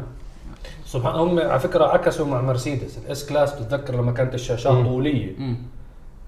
سبحان 0.85 1.15
هم 1.15 1.39
على 1.39 1.59
فكرة 1.59 1.85
عكسوا 1.85 2.25
مع 2.25 2.41
مرسيدس. 2.41 2.97
ال 2.97 3.29
S-Class 3.29 3.53
بتتذكر 3.53 3.95
لما 3.95 4.11
كانت 4.11 4.33
الشاشات 4.33 4.85
طولية. 4.85 5.35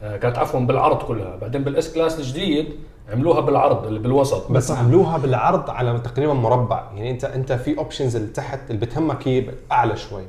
آه 0.03 0.17
كانت 0.17 0.37
عفوا 0.37 0.59
بالعرض 0.59 0.97
كلها. 0.97 1.35
بعدين 1.35 1.63
بال 1.63 1.93
S-Class 1.93 2.19
الجديد 2.19 2.67
عملوها 3.11 3.41
بالعرض 3.41 3.85
اللي 3.87 3.99
بالوسط. 3.99 4.51
بس 4.51 4.71
عملوها 4.71 5.17
بالعرض 5.17 5.69
على 5.69 5.99
تقريبا 5.99 6.33
مربع. 6.33 6.83
يعني 6.95 7.11
انت 7.11 7.25
أنت 7.25 7.53
في 7.53 7.77
options 7.77 8.15
اللي 8.15 8.27
تحت 8.27 8.59
اللي 8.69 8.85
بتهمك 8.85 9.27
هي 9.27 9.45
أعلى 9.71 9.97
شوي. 9.97 10.23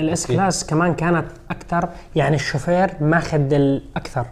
ال 0.00 0.26
S-Class 0.26 0.66
كمان 0.66 0.94
كانت 0.94 1.26
أكثر 1.50 1.88
يعني 2.16 2.36
الشوفير 2.36 2.90
ماخذ 3.00 3.52
الأكثر. 3.52 4.26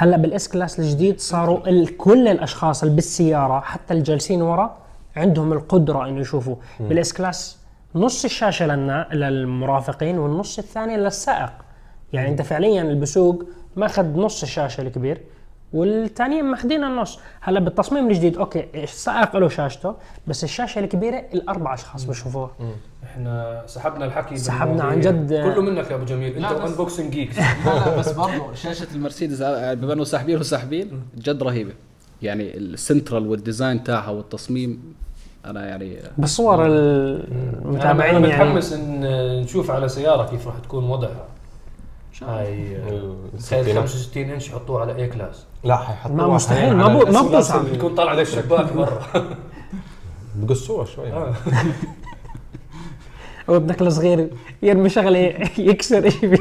هلا 0.00 0.16
بال 0.16 0.48
S-Class 0.48 0.80
الجديد 0.80 1.20
صاروا 1.20 1.86
كل 1.96 2.28
الأشخاص 2.28 2.82
اللي 2.82 2.94
بالسيارة 2.94 3.60
حتى 3.60 3.94
الجالسين 3.94 4.42
ورا 4.42 4.78
عندهم 5.16 5.52
القدرة 5.52 6.08
إنه 6.08 6.20
يشوفوا. 6.20 6.56
بالاس 6.80 7.12
كلاس 7.12 7.58
نص 7.94 8.24
الشاشة 8.24 8.66
للنا 8.66 9.08
للمرافقين 9.12 10.18
والنص 10.18 10.58
الثاني 10.58 10.96
للسائق. 10.96 11.52
يعني 12.12 12.28
أنت 12.28 12.42
فعليا 12.42 12.82
البسوق 12.82 13.44
ماخذ 13.76 14.04
نص 14.04 14.42
الشاشة 14.42 14.80
الكبير. 14.80 15.20
والثانيين 15.72 16.44
ماخذين 16.44 16.84
النص. 16.84 17.18
هلا 17.40 17.60
بالتصميم 17.60 18.08
الجديد 18.08 18.36
okay 18.36 18.66
السائق 18.74 19.36
له 19.36 19.48
شاشته 19.48 19.94
بس 20.26 20.44
الشاشة 20.44 20.78
الكبيرة 20.78 21.22
الأربع 21.34 21.74
أشخاص 21.74 22.04
بشوفوها. 22.04 22.50
إحنا 23.04 23.62
سحبنا 23.66 24.04
الحكي 24.04 24.36
سحبنا. 24.36 24.84
عن 24.84 25.00
جد. 25.00 25.34
كله 25.34 25.62
منك 25.62 25.90
يا 25.90 25.96
أبو 25.96 26.04
جميل. 26.04 26.44
أنت 26.44 26.60
unboxing 26.60 27.12
geeks 27.12 27.38
لا 27.38 27.44
لا 27.64 27.96
بس 27.96 28.12
برضه 28.12 28.54
شاشة 28.54 28.86
المرسيدس 28.94 29.40
آه، 29.40 29.74
بما 29.74 29.92
انه 29.92 30.04
ساحبين 30.04 30.38
وساحبين 30.38 31.02
جد 31.18 31.42
رهيبة. 31.42 31.72
يعني 32.22 32.56
ال 32.56 32.65
central 32.65 33.26
وال 33.26 33.40
design 33.40 33.84
تاعها 33.84 34.10
والتصميم 34.10 34.94
أنا 35.44 35.66
يعني 35.68 35.96
بالصور 36.18 36.54
أنا 36.54 36.66
المتابعين 36.66 38.16
أنا 38.16 38.28
يعني. 38.28 38.44
متحمس 38.44 38.72
إن 38.72 39.00
نشوف 39.42 39.70
على 39.70 39.88
سيارة 39.88 40.30
كيف 40.30 40.46
راح 40.46 40.58
تكون 40.58 40.84
وضعها. 40.84 41.26
هاي 42.22 42.76
تخيل 42.76 43.20
الستينات. 43.34 43.78
65 43.78 44.22
انش 44.30 44.48
يحطوها 44.48 44.80
على 44.80 44.96
A-Class 44.96 45.44
لا 45.64 45.76
حيحطوها 45.76 46.16
ما 46.16 46.26
مستحيل، 46.34 46.76
ما 46.76 46.88
بو- 46.88 47.12
ما 47.12 47.20
اللي 47.60 47.76
تكون 47.78 47.94
طالعه 47.94 48.10
على 48.12 48.22
الشباك 48.22 48.72
برا. 48.72 49.02
بقصوها 50.36 50.84
شوي. 50.84 51.12
آه. 51.12 51.34
وابنك 53.48 53.82
الصغير 53.82 54.30
يرمي 54.62 54.88
شغلة 54.88 55.18
يكسر 55.58 56.10
شيء 56.10 56.40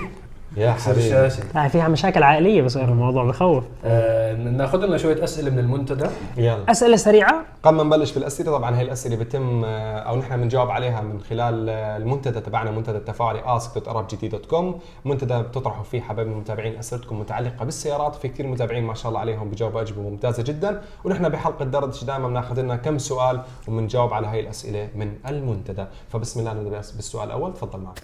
يا 0.58 0.72
حبيبي. 0.72 1.30
هاي 1.56 1.70
فيها 1.70 1.88
مشاكل 1.88 2.24
عائلية 2.24 2.62
بصير 2.62 2.84
الموضوع 2.84 3.24
بخوف 3.26 3.64
آه 3.86 4.34
ناخذ 4.34 4.86
لنا 4.86 4.98
شوية 4.98 5.24
أسئلة 5.24 5.52
من 5.52 5.60
المنتدى. 5.60 6.06
يلا. 6.38 6.72
أسئلة 6.72 6.96
سريعة. 6.96 7.46
قبل 7.64 7.76
ما 7.78 7.84
نبلش 7.84 8.12
بالاسئله 8.12 8.52
طبعا 8.52 8.78
هي 8.78 8.82
الأسئلة 8.82 9.16
بتم 9.16 9.66
آه، 9.66 9.98
أو 10.00 10.16
نحن 10.16 10.42
بنجاوب 10.42 10.70
عليها 10.70 11.02
من 11.02 11.22
خلال 11.22 11.70
آه، 11.70 11.98
المنتدى 11.98 12.40
تبعنا 12.40 12.72
منتدى 12.72 12.98
التفاعلي 12.98 13.42
ask.arabgt.com 13.60 14.64
منتدى 15.06 15.42
بتطرحوا 15.42 15.84
فيه 15.84 16.02
حبايبنا 16.02 16.34
المتابعين 16.36 16.78
أسئلتكم 16.78 17.20
متعلقة 17.20 17.66
بالسيارات. 17.66 18.16
في 18.16 18.28
كثير 18.28 18.48
متابعين 18.48 18.84
ما 18.84 18.94
شاء 18.94 19.08
الله 19.10 19.20
عليهم 19.20 19.50
بيجاوبوا 19.50 19.82
أجوبة 19.82 20.02
ممتازة 20.02 20.44
جدا. 20.44 20.82
ونحن 21.04 21.30
بحلقة 21.30 21.66
دردش 21.66 22.04
دائما 22.04 22.28
بناخذ 22.28 22.62
لنا 22.62 22.76
كم 22.76 22.98
سؤال 22.98 23.42
وبنجاوب 23.68 24.14
على 24.14 24.28
هاي 24.28 24.40
الأسئلة 24.40 24.90
من 24.96 25.14
المنتدى. 25.28 25.86
فبسم 26.10 26.40
الله 26.40 26.54
نبدأ 26.54 26.70
بالسؤال 26.96 27.28
الأول. 27.28 27.54
تفضل 27.54 27.80
معك 27.80 28.00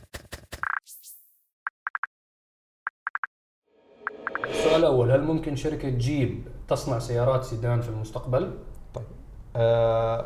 السؤال 4.53 4.75
الأول 4.75 5.11
هل 5.11 5.23
ممكن 5.23 5.55
شركة 5.55 5.89
جيب 5.89 6.47
تصنع 6.67 6.99
سيارات 6.99 7.43
سيدان 7.43 7.81
في 7.81 7.89
المستقبل؟ 7.89 8.51
طيب. 8.93 9.03
آه، 9.55 10.25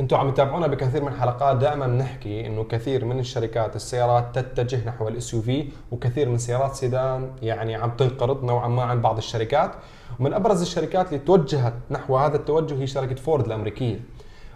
أنتم 0.00 0.16
عم 0.16 0.30
تتابعونا 0.30 0.66
بكثير 0.66 1.02
من 1.02 1.08
الحلقات 1.08 1.56
دائما 1.56 1.86
بنحكي 1.86 2.46
إنه 2.46 2.64
كثير 2.64 3.04
من 3.04 3.18
الشركات 3.18 3.76
السيارات 3.76 4.38
تتجه 4.38 4.86
نحو 4.86 5.08
ال 5.08 5.34
SUV 5.34 5.68
وكثير 5.92 6.28
من 6.28 6.38
سيارات 6.38 6.74
سيدان 6.74 7.30
يعني 7.42 7.74
عم 7.74 7.90
تنقرض 7.90 8.44
نوعا 8.44 8.68
ما 8.68 8.82
عن 8.82 9.02
بعض 9.02 9.16
الشركات. 9.16 9.70
ومن 10.20 10.34
أبرز 10.34 10.62
الشركات 10.62 11.08
اللي 11.08 11.18
توجهت 11.18 11.74
نحو 11.90 12.16
هذا 12.16 12.36
التوجه 12.36 12.74
هي 12.74 12.86
شركة 12.86 13.14
فورد 13.14 13.46
الأمريكية. 13.46 14.00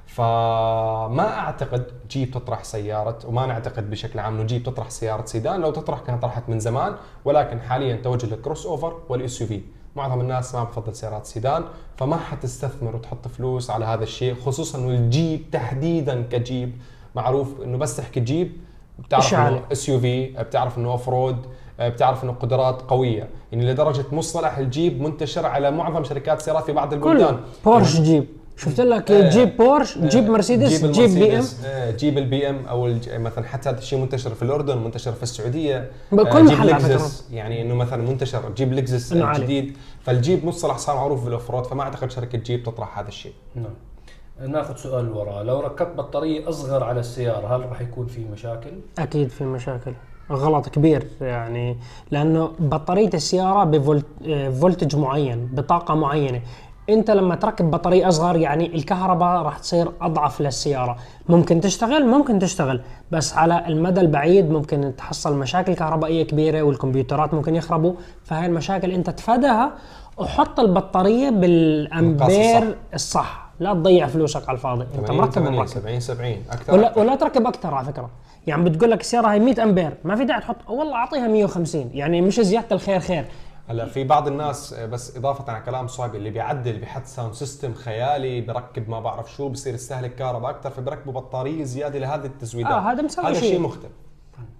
فما 0.08 1.38
أعتقد 1.38 1.86
جيب 2.10 2.30
تطرح 2.30 2.64
سيارة 2.64 3.18
وما 3.26 3.46
نعتقد 3.46 3.90
بشكل 3.90 4.18
عام 4.18 4.34
إنه 4.34 4.42
جيب 4.42 4.62
تطرح 4.62 4.90
سيارة 4.90 5.24
سيدان. 5.24 5.60
لو 5.60 5.70
تطرح 5.70 6.00
كانت 6.00 6.22
طرحت 6.22 6.48
من 6.48 6.60
زمان 6.60 6.94
ولكن 7.24 7.60
حاليا 7.60 7.96
توجه 7.96 8.26
لل 8.26 8.34
crossover 8.34 8.66
وال 8.66 8.96
SUV. 9.08 9.60
معظم 9.96 10.20
الناس 10.20 10.54
ما 10.54 10.64
بفضل 10.64 10.94
سيارات 10.94 11.26
سيدان 11.26 11.64
فما 11.96 12.16
حتستثمر 12.16 12.96
وتحط 12.96 13.28
فلوس 13.28 13.70
على 13.70 13.84
هذا 13.84 14.02
الشيء 14.02 14.34
خصوصا 14.34 14.78
إنه 14.78 14.88
الجيب 14.88 15.50
تحديدا 15.52 16.22
كجيب 16.22 16.72
معروف 17.14 17.62
إنه 17.64 17.78
بس 17.78 17.96
تحكي 17.96 18.20
جيب 18.20 18.52
بتعرف 18.98 19.34
إنه؟ 19.34 19.62
SUV 19.72 20.26
بتعرف 20.26 20.78
إنه 20.78 20.90
off-road 20.90 21.46
بتعرف 21.80 22.24
إنه 22.24 22.32
قدرات 22.32 22.82
قوية. 22.82 23.28
يعني 23.52 23.72
لدرجة 23.72 24.04
مصطلح 24.12 24.58
الجيب 24.58 25.02
منتشر 25.02 25.46
على 25.46 25.70
معظم 25.70 26.04
شركات 26.04 26.38
السيارات 26.38 26.64
في 26.64 26.72
بعض 26.72 26.92
البلدان. 26.92 27.26
كله 27.26 27.40
بورش 27.64 28.00
جيب. 28.00 28.26
شفت 28.58 28.80
لك 28.80 29.10
آه، 29.10 29.30
جيب 29.30 29.56
بورش 29.56 29.98
جيب 29.98 30.30
مرسيدس 30.30 30.84
جيب 30.84 31.10
بي 31.10 31.38
إم. 31.38 31.44
آه، 31.64 31.90
جيب 31.90 32.18
ال 32.18 32.50
BM 32.50 32.66
أو 32.66 32.86
الج- 32.86 33.14
مثلا 33.14 33.44
حتى 33.44 33.68
هذا 33.68 33.78
الشيء 33.78 33.98
منتشر 33.98 34.34
في 34.34 34.42
الأردن 34.42 34.78
منتشر 34.78 35.12
في 35.12 35.22
السعودية. 35.22 35.90
بكل 36.12 36.26
آه، 36.28 36.40
جيب 36.40 36.50
محل 36.58 36.66
لكزس 36.66 37.28
يعني 37.30 37.62
إنه 37.62 37.74
مثلا 37.74 38.02
منتشر 38.10 38.52
جيب 38.56 38.72
لكزس 38.72 39.12
إنه 39.12 39.24
عالي. 39.26 39.44
جديد. 39.44 39.76
فالجيب 40.02 40.46
مصطلح 40.46 40.78
صار 40.78 40.96
معروف 40.96 41.24
بالاوفرود 41.24 41.66
فما 41.66 41.82
أعتقد 41.82 42.10
شركة 42.10 42.38
جيب 42.38 42.62
تطرح 42.62 42.98
هذا 42.98 43.08
الشيء. 43.08 43.32
نعم. 43.54 44.50
ناخذ 44.52 44.76
سؤال 44.76 45.12
وراه 45.12 45.42
لو 45.42 45.60
ركبت 45.60 45.96
بطارية 45.96 46.48
أصغر 46.48 46.84
على 46.84 47.00
السيارة 47.00 47.56
هل 47.56 47.60
راح 47.68 47.80
يكون 47.80 48.06
في 48.06 48.20
مشاكل؟ 48.32 48.70
أكيد 48.98 49.28
في 49.28 49.44
مشاكل. 49.44 49.92
غلط 50.30 50.68
كبير 50.68 51.06
يعني. 51.20 51.76
لأنه 52.10 52.50
بطارية 52.58 53.10
السيارة 53.14 53.64
بفولتج 53.64 54.96
معين 54.96 55.46
بطاقة 55.52 55.94
معينة. 55.94 56.40
انت 56.88 57.10
لما 57.10 57.34
تركب 57.34 57.70
بطارية 57.70 58.08
اصغر 58.08 58.36
يعني 58.36 58.74
الكهرباء 58.74 59.42
راح 59.42 59.58
تصير 59.58 59.88
اضعف 60.00 60.40
للسيارة. 60.40 60.96
ممكن 61.28 61.60
تشتغل 61.60 62.06
ممكن 62.06 62.38
تشتغل 62.38 62.80
بس 63.10 63.34
على 63.34 63.66
المدى 63.66 64.00
البعيد 64.00 64.50
ممكن 64.50 64.92
تحصل 64.96 65.36
مشاكل 65.36 65.74
كهربائية 65.74 66.26
كبيرة 66.26 66.62
والكمبيوترات 66.62 67.34
ممكن 67.34 67.56
يخربوا. 67.56 67.94
فهي 68.24 68.46
المشاكل 68.46 68.90
انت 68.90 69.10
تفادها 69.10 69.72
وحط 70.18 70.60
البطارية 70.60 71.30
بالأمبير 71.30 72.58
الصح. 72.58 72.74
الصح. 72.94 73.48
لا 73.60 73.74
تضيع 73.74 74.06
فلوسك 74.06 74.48
على 74.48 74.56
الفاضي. 74.56 74.84
انت 74.84 75.06
80 75.06 75.20
مركب 75.20 75.32
80 75.32 75.54
ومركب. 75.54 75.70
70 75.70 76.00
70 76.00 76.36
أكثر 76.50 76.74
ولا 76.74 76.86
أكثر. 76.86 77.00
ولا 77.00 77.14
تركب 77.14 77.46
أكثر 77.46 77.74
على 77.74 77.86
فكرة. 77.86 78.10
يعني 78.46 78.64
بتقول 78.64 78.90
لك 78.90 79.00
السيارة 79.00 79.28
هي 79.28 79.38
100 79.38 79.62
أمبير 79.62 79.94
ما 80.04 80.16
في 80.16 80.24
داعي 80.24 80.40
تحط. 80.40 80.56
والله 80.68 80.94
أعطيها 80.94 81.28
150 81.28 81.90
يعني 81.94 82.20
مش 82.20 82.40
زيادة 82.40 82.66
الخير 82.72 83.00
خير. 83.00 83.24
هلا 83.68 83.86
في 83.86 84.04
بعض 84.04 84.28
الناس 84.28 84.72
آه، 84.72 84.86
بس 84.86 85.16
إضافة 85.16 85.52
على 85.52 85.64
كلام 85.64 85.86
صهيب 85.88 86.14
اللي 86.14 86.30
بيعدل 86.30 86.78
بحط 86.78 87.04
sound 87.04 87.34
system 87.34 87.74
خيالي 87.74 88.40
بركب 88.40 88.88
ما 88.90 89.00
بعرف 89.00 89.32
شو 89.32 89.48
بصير 89.48 89.74
يستهلك 89.74 90.14
كهرباء 90.14 90.50
أكثر 90.50 90.70
فبركبوا 90.70 91.12
بطارية 91.12 91.64
زيادة 91.64 91.98
لهذه 91.98 92.24
التسويدات 92.26 92.72
آه، 92.72 92.92
هذا 92.92 93.02
مسوي 93.02 93.24
هذا 93.24 93.40
شيء. 93.40 93.60
مختلف 93.60 93.92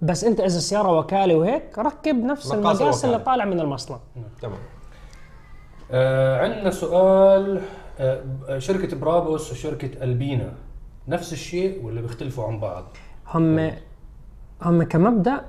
بس 0.01 0.23
أنت 0.23 0.39
إذا 0.39 0.57
السيارة 0.57 0.97
وكالة 0.99 1.35
وهيك 1.35 1.79
ركب 1.79 2.15
نفس 2.15 2.47
مقاس 2.51 2.81
المقاس 2.81 3.05
اللي. 3.05 3.19
طالع 3.19 3.45
من 3.45 3.59
المصنع 3.59 3.99
تمام 4.41 4.57
آه 5.91 6.41
عندنا 6.43 6.71
سؤال 6.71 7.61
آه 7.99 8.23
شركة 8.57 8.97
برابوس 8.97 9.51
وشركة 9.51 10.03
ألبينا 10.03 10.53
نفس 11.07 11.33
الشيء 11.33 11.85
ولا 11.85 12.01
بيختلفوا 12.01 12.43
عن 12.47 12.59
بعض؟ 12.59 12.83
هم 13.27 13.71
هم 14.61 14.83
كمبدأ 14.83 15.41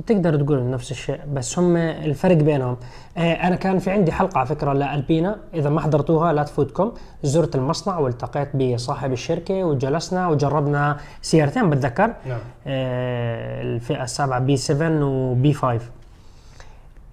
بتقدر 0.00 0.42
تقول 0.42 0.70
نفس 0.70 0.90
الشيء 0.90 1.20
بس 1.32 1.58
هم 1.58 1.76
الفرق 1.76 2.36
بينهم. 2.36 2.76
آه 3.16 3.32
أنا 3.32 3.56
كان 3.56 3.78
في 3.78 3.90
عندي 3.90 4.12
حلقة 4.12 4.38
على 4.38 4.46
فكرة 4.46 4.72
لألبينا 4.72 5.36
إذا 5.54 5.70
ما 5.70 5.80
حضرتوها 5.80 6.32
لا 6.32 6.42
تفوتكم. 6.42 6.92
زرت 7.22 7.54
المصنع 7.56 7.98
والتقيت 7.98 8.56
بصاحب 8.56 9.12
الشركة 9.12 9.64
وجلسنا 9.64 10.28
وجربنا 10.28 10.96
سيارتين 11.22 11.70
بتذكر. 11.70 12.14
نعم. 12.26 12.38
آه 12.66 13.62
الفئة 13.62 14.02
السابعة 14.02 14.38
B7 14.40 14.56
و 14.56 15.04
B5 15.04 15.80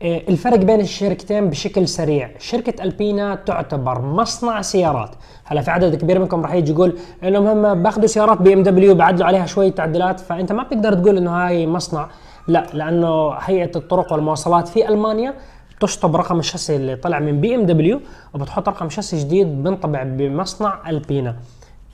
آه، 0.02 0.22
الفرق 0.30 0.58
بين 0.58 0.80
الشركتين 0.82 1.50
بشكل 1.50 1.88
سريع. 1.88 2.30
شركة 2.40 2.84
ألبينا 2.84 3.36
تعتبر 3.36 4.02
مصنع 4.02 4.62
سيارات. 4.62 5.10
هلا 5.46 5.62
في 5.62 5.72
عدد 5.72 5.96
كبير 5.96 6.20
منكم 6.20 6.42
راح 6.42 6.54
يجي 6.54 6.72
يقول 6.72 6.98
إنهم 7.24 7.66
هم 7.66 7.84
باخذوا 7.84 8.08
سيارات 8.08 8.42
BMW 8.42 8.96
بعدلوا 8.96 9.28
عليها 9.28 9.46
شوية 9.46 9.72
تعديلات 9.72 10.20
فأنت 10.20 10.52
ما 10.52 10.64
بتقدر 10.64 10.94
تقول 10.94 11.18
إنه 11.18 11.32
هاي 11.32 11.68
مصنع. 11.68 12.10
لا 12.48 12.68
لأنه 12.74 13.34
هيئة 13.34 13.72
الطرق 13.76 14.14
والمواصلات 14.14 14.68
في 14.68 14.90
ألمانيا 14.90 15.34
تشطب 15.80 16.16
رقم 16.16 16.40
الشاسي 16.40 16.76
اللي 16.76 16.96
طلع 16.96 17.20
من 17.20 17.42
BMW 17.42 18.02
وبتحط 18.34 18.70
رقم 18.70 18.90
شاسي 18.90 19.18
جديد 19.18 19.64
بنطبع 19.64 20.04
بمصنع 20.04 20.90
ألبينا. 20.90 21.36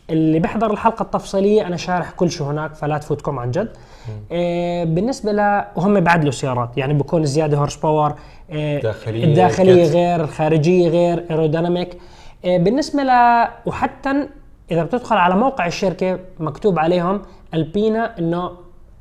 اللي 0.09 0.39
بيحضر 0.39 0.71
الحلقة 0.71 1.03
التفصيلية 1.03 1.67
أنا 1.67 1.77
شارح 1.77 2.11
كل 2.11 2.31
شيء 2.31 2.47
هناك 2.47 2.75
فلا 2.75 2.97
تفوتكم 2.97 3.39
عن 3.39 3.51
جد. 3.51 3.69
آه 4.31 4.83
بالنسبة 4.83 5.31
ل 5.31 5.63
وهم 5.75 5.99
بعدلوا 5.99 6.31
سيارات 6.31 6.77
يعني 6.77 6.93
بكون 6.93 7.25
زيادة 7.25 7.57
horsepower 7.57 8.15
داخلية، 8.49 9.23
الداخلية 9.23 9.85
kit. 9.85 9.95
غير 9.95 10.21
الخارجية 10.21 10.89
غير 10.89 11.25
aerodynamic 11.29 11.97
آه 12.45 12.57
بالنسبة 12.57 13.03
ل 13.03 13.09
وحتى 13.65 14.27
إذا 14.71 14.83
بتدخل 14.83 15.15
على 15.15 15.35
موقع 15.35 15.65
الشركة 15.65 16.19
مكتوب 16.39 16.79
عليهم 16.79 17.21
ألبينا 17.53 18.19
إنه 18.19 18.51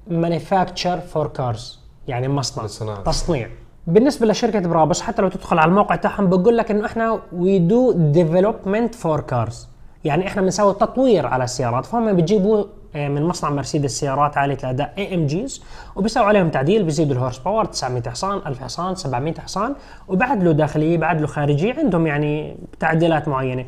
manufacture 0.07 1.01
for 1.01 1.27
cars 1.27 1.81
يعني 2.09 2.29
مصنع. 2.29 2.63
للصناعة. 2.63 3.03
تصنيع. 3.03 3.49
بالنسبة 3.87 4.27
لشركة 4.27 4.61
برابس 4.61 5.01
حتى 5.01 5.23
لو 5.23 5.29
تدخل 5.29 5.59
على 5.59 5.69
الموقع 5.69 5.97
تاعهم 5.97 6.27
بقول 6.27 6.57
لك 6.57 6.71
إنه 6.71 6.87
إحنا 6.87 7.21
we 7.33 7.59
do 7.59 7.93
development 7.93 8.95
for 8.95 9.21
cars 9.21 9.69
يعني 10.05 10.27
إحنا 10.27 10.43
بنسوي 10.43 10.75
تطوير 10.75 11.27
على 11.27 11.45
السيارات. 11.45 11.87
فهم 11.87 12.13
بيجيبوا 12.13 12.65
آه، 12.97 13.09
من 13.09 13.23
مصنع 13.23 13.51
مرسيدس 13.51 13.91
سيارات 13.91 14.37
عالية 14.39 14.57
الاداء 14.65 14.93
AMGs 14.99 15.63
وبيسووا 15.97 16.27
عليهم 16.27 16.49
تعديل 16.49 16.83
بيزيدوا 16.83 17.13
ال 17.17 17.39
horsepower 17.39 17.65
900 17.65 18.03
حصان 18.11 18.41
1000 18.47 18.61
حصان 18.63 18.95
700 18.95 19.35
حصان 19.35 19.75
وبعدلوا 20.09 20.53
داخلية 20.53 20.99
بعدلوا 20.99 21.29
خارجية 21.29 21.75
عندهم 21.79 22.07
يعني 22.07 22.57
تعديلات 22.81 23.29
معينة. 23.29 23.65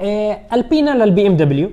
آه، 0.00 0.38
البينا 0.52 1.04
لل 1.04 1.26
BMW. 1.26 1.70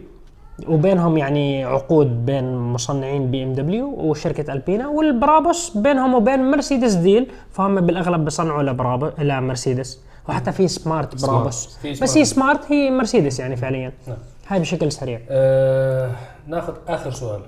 وبينهم 0.67 1.17
يعني 1.17 1.63
عقود 1.63 2.25
بين 2.25 2.57
مصنعين 2.57 3.31
BMW 3.31 3.87
وشركة 3.89 4.53
ألبينا 4.53 4.87
وبرابوس 4.87 5.77
بينهم 5.77 6.13
وبين 6.13 6.51
مرسيدس 6.51 6.93
deal 6.93 7.27
فهم 7.51 7.81
بالأغلب 7.81 8.23
بيصنعوا 8.23 8.63
لبرابو 8.63 9.09
لمرسيدس 9.19 10.01
وحتى 10.29 10.51
في 10.51 10.67
سمارت 10.67 11.25
برابوس. 11.25 11.79
بس. 12.01 12.17
هي 12.17 12.25
سمارت 12.25 12.71
هي 12.71 12.89
مرسيدس 12.89 13.39
يعني 13.39 13.55
فعليا. 13.55 13.93
نعم. 14.07 14.17
هاي 14.47 14.59
بشكل 14.59 14.91
سريع. 14.91 15.19
آه 15.29 16.11
ناخذ 16.47 16.73
آخر 16.87 17.11
سؤال. 17.11 17.41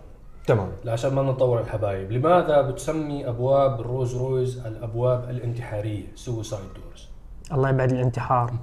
تمام. 0.48 0.68
عشان 0.88 1.13
ما 1.13 1.22
نطول 1.22 1.62
الحبايب. 1.62 2.12
لماذا 2.12 2.62
بتسمي 2.62 3.30
أبواب 3.30 3.80
الرولز 3.80 4.15
رويس 4.15 4.65
الأبواب 4.65 5.30
الانتحارية 5.30 6.06
suicide 6.15 6.62
doors؟ 6.63 7.10
الله 7.52 7.70
يبعد 7.70 7.91
الانتحار. 7.91 8.54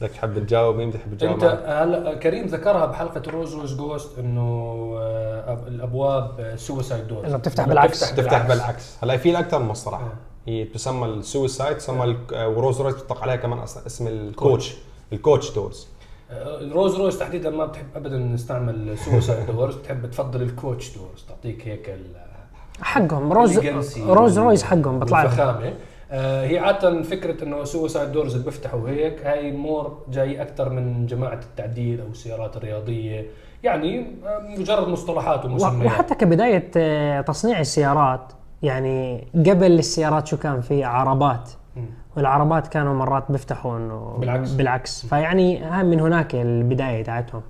بدك 0.00 0.10
تحب 0.10 0.38
تجاوب 0.46 0.76
مين 0.76 0.90
بتحب 0.90 1.14
تجاوب 1.18 1.44
أنت؟ 1.44 1.64
هلا 1.66 2.14
كريم 2.14 2.46
ذكرها 2.46 2.86
بحلقة 2.86 3.22
رويس 3.30 3.74
Ghost 3.74 4.18
إنه 4.18 4.40
آه، 5.00 5.58
الأبواب 5.68 6.54
suicide 6.56 7.06
doors 7.08 7.24
إنه 7.24 7.36
بتفتح 7.36 7.68
بالعكس. 7.68 8.00
تفتح 8.14 8.46
بالعكس. 8.48 8.96
هلا 9.02 9.16
في 9.16 9.38
أكثر 9.38 9.58
من 9.58 9.68
مصطلح. 9.68 10.00
هي 10.46 10.64
تسمى 10.64 11.06
ال 11.06 11.15
suicide 11.15 11.76
تسمى 11.76 12.04
ال- 12.04 12.16
آه، 12.34 12.48
ورولز 12.48 12.80
رويس 12.80 12.94
بتطلق 12.94 13.22
عليها 13.22 13.36
كمان 13.36 13.58
اسم 13.58 14.06
ال 14.06 14.17
coach 14.17 14.74
ال 15.12 15.18
coach 15.18 15.50
doors 15.54 15.86
آه، 16.30 16.60
الرولز 16.60 16.96
رويس 16.96 17.18
تحديدا 17.18 17.50
ما 17.50 17.66
بتحب 17.66 17.86
ابدا 17.96 18.18
نستعمل 18.18 18.98
suicide 18.98 19.46
doors 19.46 19.74
بتحب 19.78 20.10
تفضل 20.10 20.42
ال 20.42 20.51
coach 20.51 20.96
doors 20.96 21.24
تعطيك 21.28 21.68
هيك 21.68 21.88
ال- 21.88 22.28
حقهم. 22.80 23.32
رولز 23.32 23.58
رولز 23.98 24.38
رويس 24.38 24.62
حقهم 24.62 24.98
بيطلع 24.98 25.22
لهم. 25.22 25.72
آه 26.10 26.46
هي 26.46 26.58
عادة 26.58 27.02
فكرة 27.02 27.44
إنه 27.44 27.64
suicide 27.64 28.12
doors 28.12 28.32
اللي 28.32 28.44
بيفتحوا 28.44 28.88
هيك 28.88 29.26
هاي 29.26 29.52
more 29.52 29.98
جاي 30.10 30.42
أكثر 30.42 30.68
من 30.70 31.06
جماعة 31.06 31.40
التعديل 31.50 32.00
أو 32.00 32.06
السيارات 32.06 32.56
الرياضية. 32.56 33.26
يعني 33.64 34.06
آه، 34.26 34.40
مجرد 34.58 34.88
مصطلحات 34.88 35.44
ومسميات. 35.44 35.86
وحتى 35.86 36.14
كبداية 36.14 36.70
آه، 36.76 37.20
تصنيع 37.20 37.60
السيارات 37.60 38.32
يعني 38.62 39.26
قبل 39.34 39.72
السيارات 39.78 40.26
شو 40.26 40.36
كان 40.36 40.60
في؟ 40.60 40.84
عربات. 40.84 41.50
والعربات 42.16 42.66
كانوا 42.66 42.94
مرات 42.94 43.24
بيفتحوا 43.28 43.76
انه 43.76 44.16
بالعكس. 44.18 44.52
بالعكس. 44.52 45.06
فيعني 45.06 45.64
هاي 45.64 45.82
من 45.82 46.00
هناك 46.00 46.34
البداية 46.34 47.04
تاعتهم 47.04 47.42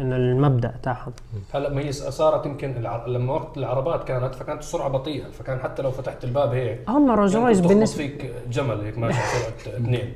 إنه 0.00 0.16
المبدأ 0.16 0.74
تاعهم. 0.82 1.12
هلا 1.54 1.70
ما 1.70 1.80
هي 1.80 1.92
صارت 1.92 2.46
يمكن 2.46 2.76
الع... 2.76 3.06
لما 3.06 3.32
وقت 3.32 3.56
العربات 3.58 4.04
كانت 4.04 4.34
فكانت 4.34 4.60
السرعة 4.60 4.88
بطيئة. 4.88 5.30
فكان 5.30 5.58
حتى 5.58 5.82
لو 5.82 5.90
فتحت 5.90 6.24
الباب 6.24 6.52
هيك 6.54 6.80
هم 6.88 7.10
رولز 7.10 7.36
رويس 7.36 7.58
تخبط 7.58 7.72
بالنسبة 7.72 7.96
فيك 7.96 8.32
جمل 8.50 8.80
هيك 8.80 8.98
ماشي 8.98 9.18
سرعة 9.18 9.76
اثنين 9.76 10.12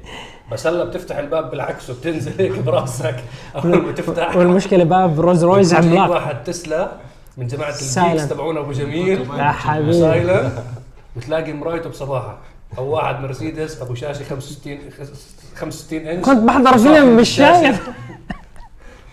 بس 0.53 0.67
هلا 0.67 0.85
بتفتح 0.85 1.17
الباب 1.17 1.51
بالعكس 1.51 1.91
وبتنزل 1.91 2.33
هيك 2.39 2.59
براسك. 2.59 3.17
اول 3.57 3.83
ما 3.83 3.93
تفتح 3.93 4.37
والمشكلة 4.37 4.85
باب 4.85 5.21
رولز 5.21 5.45
رويس 5.45 5.75
عملاق. 5.75 6.11
واحد 6.11 6.45
تسلا 6.45 6.93
من 7.37 7.47
جماعة. 7.47 7.71
ال 7.71 7.80
geeks 7.80 8.29
تبعونا 8.29 8.61
أبو 8.61 8.73
جميل. 8.73 9.21
يا 9.39 9.51
حبيبي. 9.51 9.93
silent 9.93 10.53
وتلاقي 11.17 11.53
مرايته 11.53 11.91
بصباحه. 11.91 12.39
أو 12.79 12.91
واحد 12.91 13.21
مرسيدس 13.21 13.83
أبو 13.83 13.95
شاشة 13.95 14.25
65 14.25 14.79
65 15.57 15.99
إنش. 15.99 16.25
كنت 16.25 16.39
بحضر 16.39 16.79
فيلم 16.79 17.17
مش. 17.17 17.29
شايف 17.29 17.91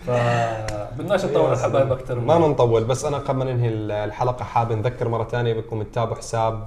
فبدناش 0.06 1.24
نطول 1.24 1.52
الحبايب 1.52 1.92
أكثر 1.92 2.20
ما 2.20 2.38
نطول 2.38 2.84
بس 2.84 3.04
أنا 3.04 3.18
قبل 3.18 3.38
ما 3.38 3.44
ننهي 3.44 3.68
الحلقة 4.04 4.44
حاب 4.44 4.72
نذكر 4.72 5.08
مرة 5.08 5.24
ثانية 5.24 5.52
بدكم 5.54 5.82
تتابعوا 5.82 6.16
حساب 6.16 6.66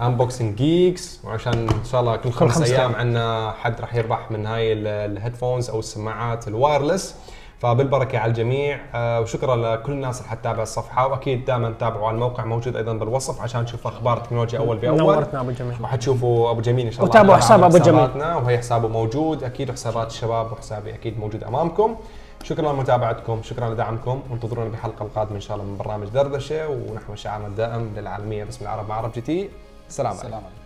Unboxing 0.00 0.56
Geeks 0.56 1.20
وعشان 1.24 1.52
إن 1.52 1.84
شاء 1.92 2.00
الله 2.00 2.16
كل 2.16 2.30
خمس 2.30 2.62
أيام 2.62 2.94
عندنا 2.94 3.54
حد 3.62 3.80
راح 3.80 3.94
يربح 3.94 4.30
من 4.30 4.46
هاي 4.46 4.72
ال- 4.72 4.86
ال 4.86 4.94
headphones 4.94 5.70
أو 5.70 5.78
السماعات 5.78 6.48
ال 6.48 6.55
wireless 6.55 7.14
فبالبركة 7.62 8.18
على 8.18 8.30
الجميع. 8.30 8.80
آه، 8.94 9.20
وشكرا 9.20 9.56
لكل 9.56 9.92
الناس 9.92 10.18
اللي 10.18 10.30
حتتابع 10.30 10.62
الصفحة. 10.62 11.06
وأكيد 11.06 11.44
دائما 11.44 11.74
تابعوا 11.80 12.06
على 12.06 12.14
الموقع 12.14 12.44
موجود 12.44 12.76
أيضا 12.76 12.92
بالوصف 12.92 13.40
عشان 13.40 13.64
تشوفوا 13.64 13.90
أخبار 13.90 14.16
التكنولوجيا 14.16 14.58
أول 14.58 14.76
بأول. 14.76 14.98
نورتنا 14.98 15.40
أبو 15.40 15.50
جميل 15.50 15.74
وحتشوفوا 15.82 16.50
أبو 16.50 16.60
جميل 16.60 16.86
إن 16.86 16.92
شاء 16.92 17.04
الله 17.04 17.10
وتابعوا 17.10 17.38
حساب 17.38 17.62
أبو 17.62 17.78
جميل. 17.78 18.00
حساباتنا 18.00 18.36
وهي 18.36 18.58
حسابه 18.58 18.88
موجود. 18.88 19.44
أكيد 19.44 19.70
وحسابات 19.70 20.10
الشباب 20.10 20.52
وحسابي 20.52 20.94
أكيد 20.94 21.20
موجود 21.20 21.44
أمامكم. 21.44 21.96
شكرا 22.42 22.72
لمتابعتكم 22.72 23.42
شكرا 23.42 23.70
لدعمكم. 23.70 24.22
وانتظرونا 24.30 24.70
بحلقة 24.70 25.02
القادمة 25.02 25.36
إن 25.36 25.40
شاء 25.40 25.56
الله 25.56 25.68
من 25.68 25.76
برنامج 25.76 26.08
دردشة. 26.08 26.68
ونحو 26.68 27.14
شعارنا 27.14 27.46
الدائم 27.46 27.92
للعالمية 27.96 28.44
باسم 28.44 28.64
العرب 28.64 28.88
مع 28.88 28.94
عرب 28.94 29.12
جي 29.12 29.20
تي. 29.20 29.50
سلام 29.88 30.12
عليكم. 30.12 30.28
سلام 30.28 30.34
عليكم. 30.34 30.50
سلام 30.50 30.61